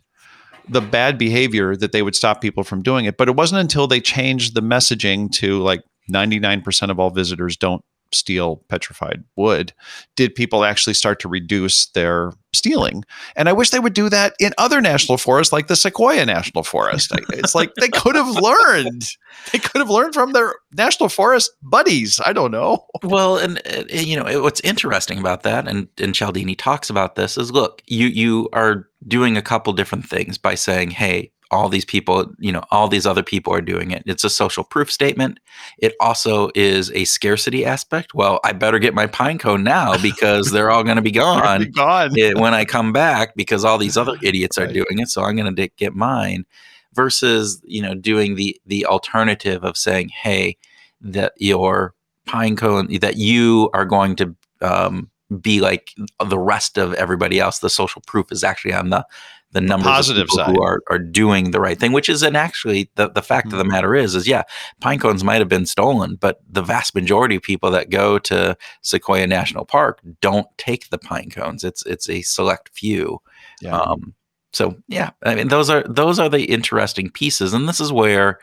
[0.68, 3.16] the bad behavior that they would stop people from doing it.
[3.16, 7.84] But it wasn't until they changed the messaging to like 99% of all visitors don't
[8.14, 9.74] steal petrified wood.
[10.16, 13.04] Did people actually start to reduce their stealing?
[13.36, 16.64] And i wish they would do that in other national forests like the sequoia national
[16.64, 17.12] forest.
[17.34, 19.06] It's like they could have learned.
[19.52, 22.20] They could have learned from their national forest buddies.
[22.26, 22.86] I don't know.
[23.04, 27.52] Well and you know what's interesting about that and and cialdini talks about this is
[27.52, 32.32] look you you are doing a couple different things by saying hey all these people,
[32.40, 34.04] you know, all these other people are doing it.
[34.06, 35.40] It's a social proof statement.
[35.78, 38.14] It also is a scarcity aspect.
[38.14, 41.66] Well, I better get my pine cone now because they're all going to be gone,
[41.66, 42.12] be gone.
[42.14, 44.74] when I come back because all these other idiots are right.
[44.74, 45.10] doing it.
[45.10, 46.46] So I'm going to get mine
[46.94, 50.58] versus, you know, doing the the alternative of saying, "Hey,
[51.02, 51.94] that your
[52.26, 55.10] pine cone that you are going to um,
[55.42, 55.92] be like
[56.26, 57.60] the rest of everybody else.
[57.60, 59.06] The social proof is actually on the
[59.52, 60.56] the numbers positive of people side.
[60.56, 63.56] who are, are doing the right thing, which is, and actually the, the fact mm-hmm.
[63.56, 63.72] of the mm-hmm.
[63.72, 64.44] matter is, is yeah,
[64.82, 68.58] pine cones might have been stolen, but the vast majority of people that go to
[68.82, 71.64] Sequoia National Park don't take the pine cones.
[71.64, 73.22] It's, it's a select few.
[73.62, 73.78] Yeah.
[73.78, 74.14] Um,
[74.52, 77.54] so yeah, I mean, those are, those are the interesting pieces.
[77.54, 78.40] And this is where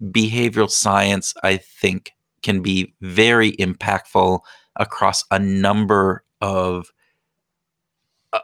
[0.00, 4.40] behavioral science, I think can be very impactful
[4.76, 6.90] across a number of
[8.32, 8.40] uh,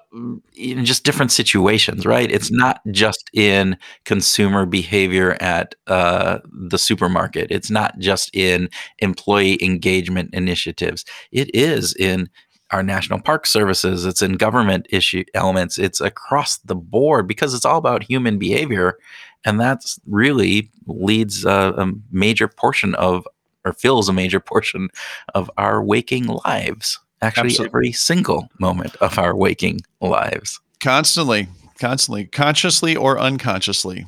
[0.54, 2.30] in just different situations, right?
[2.30, 7.50] It's not just in consumer behavior at uh, the supermarket.
[7.50, 8.68] It's not just in
[8.98, 11.04] employee engagement initiatives.
[11.32, 12.28] It is in
[12.70, 14.04] our national park services.
[14.04, 15.78] It's in government issue elements.
[15.78, 18.98] It's across the board because it's all about human behavior,
[19.44, 23.26] and that's really leads a, a major portion of
[23.64, 24.88] or fills a major portion
[25.34, 27.66] of our waking lives actually Absolutely.
[27.68, 30.60] every single moment of our waking lives.
[30.80, 31.48] Constantly,
[31.78, 34.06] constantly, consciously or unconsciously.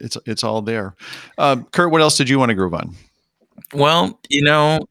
[0.00, 0.94] It's it's all there.
[1.38, 2.94] Uh, Kurt, what else did you want to groove on?
[3.74, 4.86] Well, you know,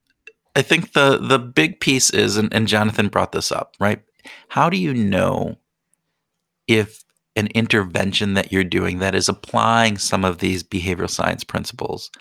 [0.55, 4.01] I think the the big piece is, and, and Jonathan brought this up, right?
[4.49, 5.57] How do you know
[6.67, 7.03] if
[7.35, 12.11] an intervention that you're doing that is applying some of these behavioral science principles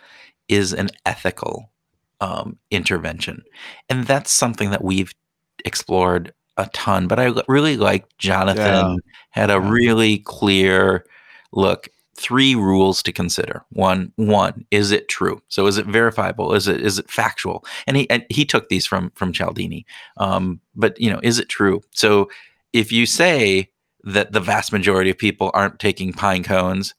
[0.48, 1.70] is an ethical
[2.20, 3.42] um, intervention?
[3.88, 5.12] And that's something that we've
[5.64, 8.96] explored a ton, but I really like Jonathan yeah.
[9.30, 9.70] had a yeah.
[9.70, 11.04] really clear
[11.52, 11.88] look.
[12.16, 13.64] Three rules to consider.
[13.70, 15.40] One, one is it true?
[15.48, 16.52] So is it verifiable?
[16.52, 17.64] Is it is it factual?
[17.86, 19.86] And he and he took these from from Cialdini.
[20.18, 21.80] Um, but you know, is it true?
[21.92, 22.28] So
[22.74, 23.70] if you say
[24.04, 26.94] that the vast majority of people aren't taking pine cones,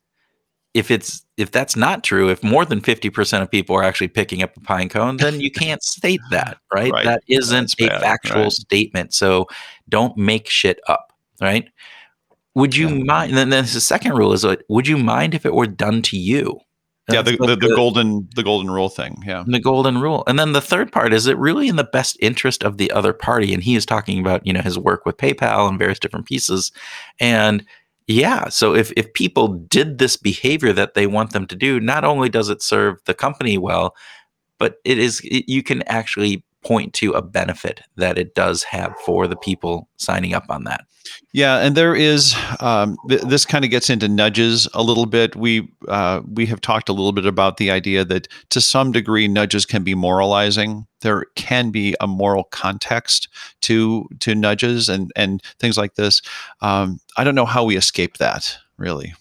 [0.74, 4.44] if it's if that's not true, if more than 50% of people are actually picking
[4.44, 6.92] up a pine cone, then you can't state that, right?
[6.92, 7.06] right.
[7.06, 8.52] That isn't a bad, factual right.
[8.52, 9.14] statement.
[9.14, 9.48] So
[9.90, 11.12] don't make shit up,
[11.42, 11.70] right?
[12.56, 13.04] Would you yeah.
[13.04, 13.38] mind?
[13.38, 16.62] And then the second rule is would you mind if it were done to you?
[17.14, 19.22] yeah, the, the, the, golden the golden rule thing.
[19.26, 19.44] Yeah.
[19.46, 20.24] The golden rule.
[20.28, 23.14] And then the third part is it really in the best interest of the other
[23.14, 23.54] party?
[23.54, 26.72] And he is talking about, you know, his work with PayPal and various different pieces.
[27.20, 27.66] And
[28.12, 28.50] yeah.
[28.50, 32.30] So if, if people did this behavior that they want them to do, not only
[32.30, 33.96] does it serve the company well,
[34.58, 38.96] but it is, it, you can actually point to a benefit that it does have
[39.06, 40.86] for the people signing up on that.
[41.34, 45.36] Yeah, and there is um, th- this kind of gets into nudges a little bit.
[45.36, 49.28] We uh, we have talked a little bit about the idea that to some degree
[49.28, 50.86] nudges can be moralizing.
[51.02, 53.30] There can be a moral context
[53.62, 56.22] to to nudges and and things like this.
[56.62, 59.14] Um, I don't know how we escape that really,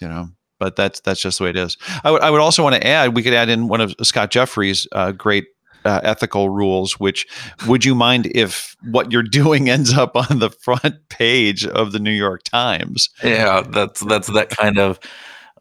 [0.00, 1.76] you know but that's that's just the way it is.
[2.04, 4.30] I would I would also want to add we could add in one of Scott
[4.30, 5.46] Jeffrey's uh, great
[5.88, 7.26] uh, ethical rules which
[7.66, 11.98] would you mind if what you're doing ends up on the front page of the
[11.98, 13.08] New York Times?
[13.22, 15.00] Yeah that's that's that kind of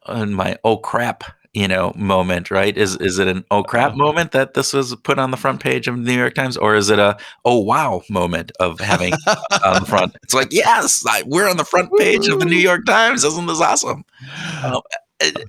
[0.06, 1.24] uh, my oh crap
[1.54, 2.78] you know moment right?
[2.78, 3.98] Is is it an oh crap uh-huh.
[3.98, 6.76] moment that this was put on the front page of the New York Times or
[6.76, 9.14] is it a oh wow moment of having
[9.64, 10.16] on the front?
[10.24, 13.24] It's like yes I, we're on the front page of the New York Times.
[13.24, 14.04] Isn't this awesome?
[14.64, 14.82] Um,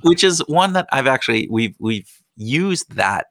[0.03, 3.27] which is one that I've actually we've we've used that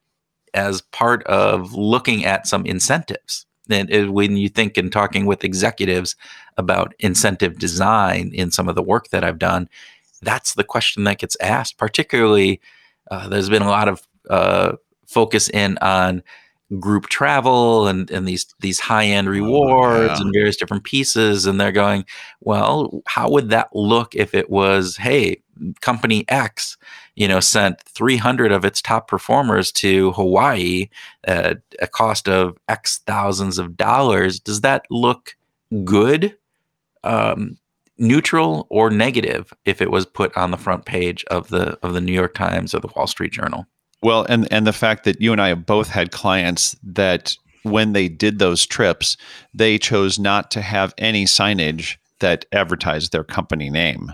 [0.53, 3.45] as part of looking at some incentives.
[3.69, 6.15] And when you think and talking with executives
[6.57, 9.67] about incentive design in some of the work that I've done,
[10.21, 11.77] that's the question that gets asked.
[11.77, 12.61] Particularly,
[13.11, 14.73] uh, there's been a lot of uh,
[15.05, 16.23] focus in on
[16.79, 20.21] group travel and, and these these high end rewards yeah.
[20.21, 22.03] and various different pieces and they're going
[22.41, 25.41] well how would that look if it was hey
[25.79, 26.77] company x
[27.17, 30.87] you know sent 300 of its top performers to hawaii
[31.25, 35.35] at a cost of x thousands of dollars does that look
[35.83, 36.37] good
[37.03, 37.57] um,
[37.97, 42.01] neutral or negative if it was put on the front page of the of the
[42.01, 43.65] new york times or the wall street journal
[44.01, 47.93] Well, and and the fact that you and I have both had clients that when
[47.93, 49.17] they did those trips,
[49.53, 54.13] they chose not to have any signage that advertised their company name.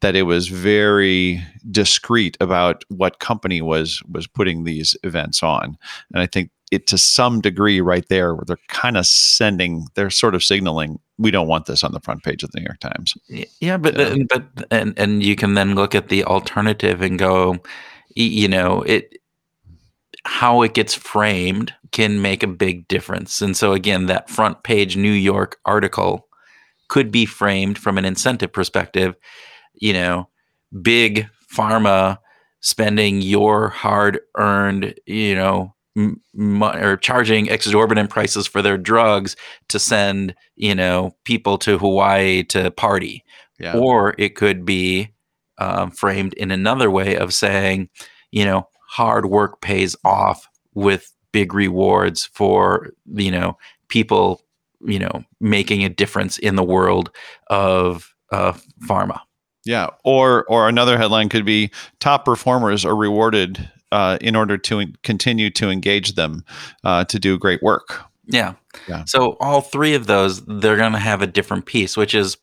[0.00, 5.76] That it was very discreet about what company was was putting these events on,
[6.12, 10.10] and I think it to some degree right there where they're kind of sending they're
[10.10, 12.80] sort of signaling we don't want this on the front page of the New York
[12.80, 13.16] Times.
[13.60, 14.16] Yeah, but Yeah.
[14.28, 17.58] but and and you can then look at the alternative and go,
[18.14, 19.18] you know, it
[20.24, 23.40] how it gets framed can make a big difference.
[23.40, 26.28] And so again, that front page New York article
[26.88, 29.14] could be framed from an incentive perspective,
[29.74, 30.28] you know,
[30.82, 32.18] big pharma
[32.60, 36.20] spending your hard earned, you know, m-
[36.62, 39.36] or charging exorbitant prices for their drugs
[39.68, 43.24] to send, you know, people to Hawaii to party
[43.58, 43.76] Yeah.
[43.76, 45.12] or it could be
[45.58, 47.88] um, framed in another way of saying,
[48.30, 53.56] you know, hard work pays off with big rewards for you know
[53.88, 54.40] people,
[54.86, 57.10] you know, making a difference in the world
[57.48, 58.52] of uh,
[58.88, 59.20] pharma.
[59.68, 64.80] Yeah, or or another headline could be top performers are rewarded uh, in order to
[64.80, 66.42] en- continue to engage them
[66.84, 68.00] uh, to do great work.
[68.24, 68.54] Yeah.
[68.88, 69.04] Yeah.
[69.04, 72.38] So all three of those, they're going to have a different piece, which is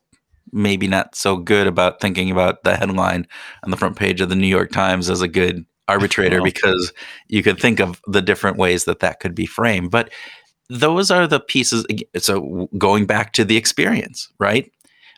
[0.52, 3.26] maybe not so good about thinking about the headline
[3.64, 6.94] on the front page of the New York Times as a good arbitrator because
[7.28, 9.90] you could think of the different ways that that could be framed.
[9.90, 10.12] But
[10.70, 11.88] those are the pieces.
[12.18, 14.72] So going back to the experience, right?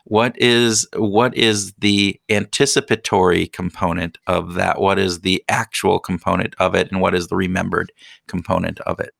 [0.08, 4.80] What is what is the anticipatory component of that?
[4.80, 7.92] What is the actual component of it, and what is the remembered
[8.26, 9.10] component of it?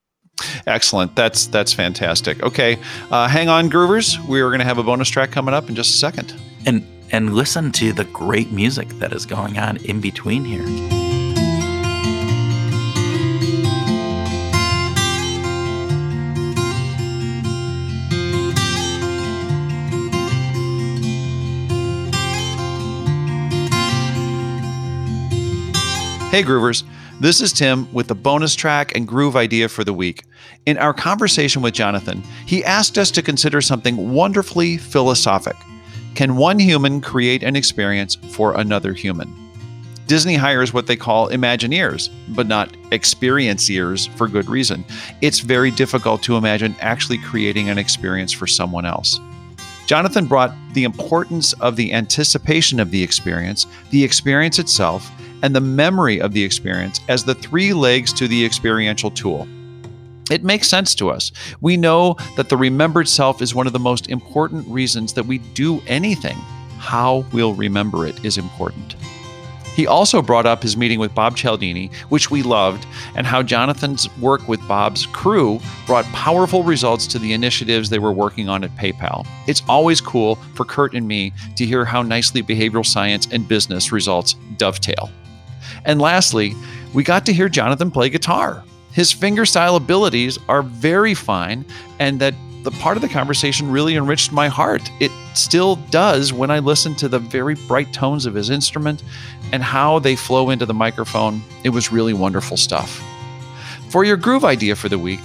[0.66, 1.14] Excellent.
[1.14, 2.42] That's that's fantastic.
[2.42, 2.78] Okay,
[3.10, 4.18] uh, hang on, Groovers.
[4.26, 6.34] We are going to have a bonus track coming up in just a second.
[6.66, 11.07] and and listen to the great music that is going on in between here.
[26.30, 26.84] Hey, Groovers.
[27.20, 30.24] This is Tim with the bonus track and groove idea for the week.
[30.66, 35.56] In our conversation with Jonathan, he asked us to consider something wonderfully philosophic.
[36.14, 39.34] Can one human create an experience for another human?
[40.06, 44.84] Disney hires what they call Imagineers, but not experienciers for good reason.
[45.22, 49.18] It's very difficult to imagine actually creating an experience for someone else.
[49.86, 55.10] Jonathan brought the importance of the anticipation of the experience, the experience itself,
[55.42, 59.46] and the memory of the experience as the three legs to the experiential tool.
[60.30, 61.32] It makes sense to us.
[61.60, 65.38] We know that the remembered self is one of the most important reasons that we
[65.38, 66.36] do anything.
[66.78, 68.96] How we'll remember it is important.
[69.74, 72.84] He also brought up his meeting with Bob Cialdini, which we loved,
[73.14, 78.12] and how Jonathan's work with Bob's crew brought powerful results to the initiatives they were
[78.12, 79.24] working on at PayPal.
[79.46, 83.92] It's always cool for Kurt and me to hear how nicely behavioral science and business
[83.92, 85.10] results dovetail.
[85.84, 86.54] And lastly,
[86.94, 88.64] we got to hear Jonathan play guitar.
[88.92, 91.64] His fingerstyle abilities are very fine,
[91.98, 94.90] and that the part of the conversation really enriched my heart.
[95.00, 99.04] It still does when I listen to the very bright tones of his instrument
[99.52, 101.42] and how they flow into the microphone.
[101.64, 103.02] It was really wonderful stuff.
[103.90, 105.20] For your groove idea for the week,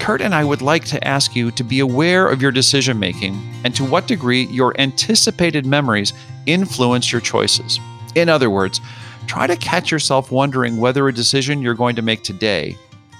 [0.00, 3.38] Kurt and I would like to ask you to be aware of your decision making
[3.64, 6.12] and to what degree your anticipated memories
[6.46, 7.78] influence your choices.
[8.14, 8.80] In other words,
[9.28, 12.76] try to catch yourself wondering whether a decision you're going to make today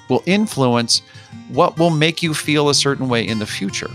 [0.08, 1.02] will influence
[1.50, 3.90] what will make you feel a certain way in the future.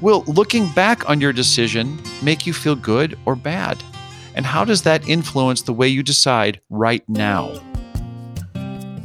[0.00, 3.82] Will looking back on your decision make you feel good or bad?
[4.34, 7.58] And how does that influence the way you decide right now?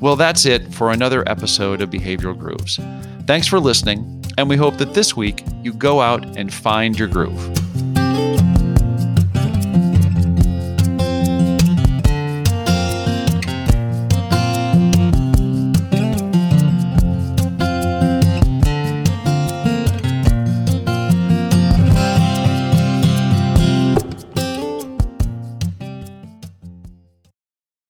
[0.01, 2.79] Well, that's it for another episode of Behavioral Grooves.
[3.27, 7.07] Thanks for listening, and we hope that this week you go out and find your
[7.07, 7.90] groove.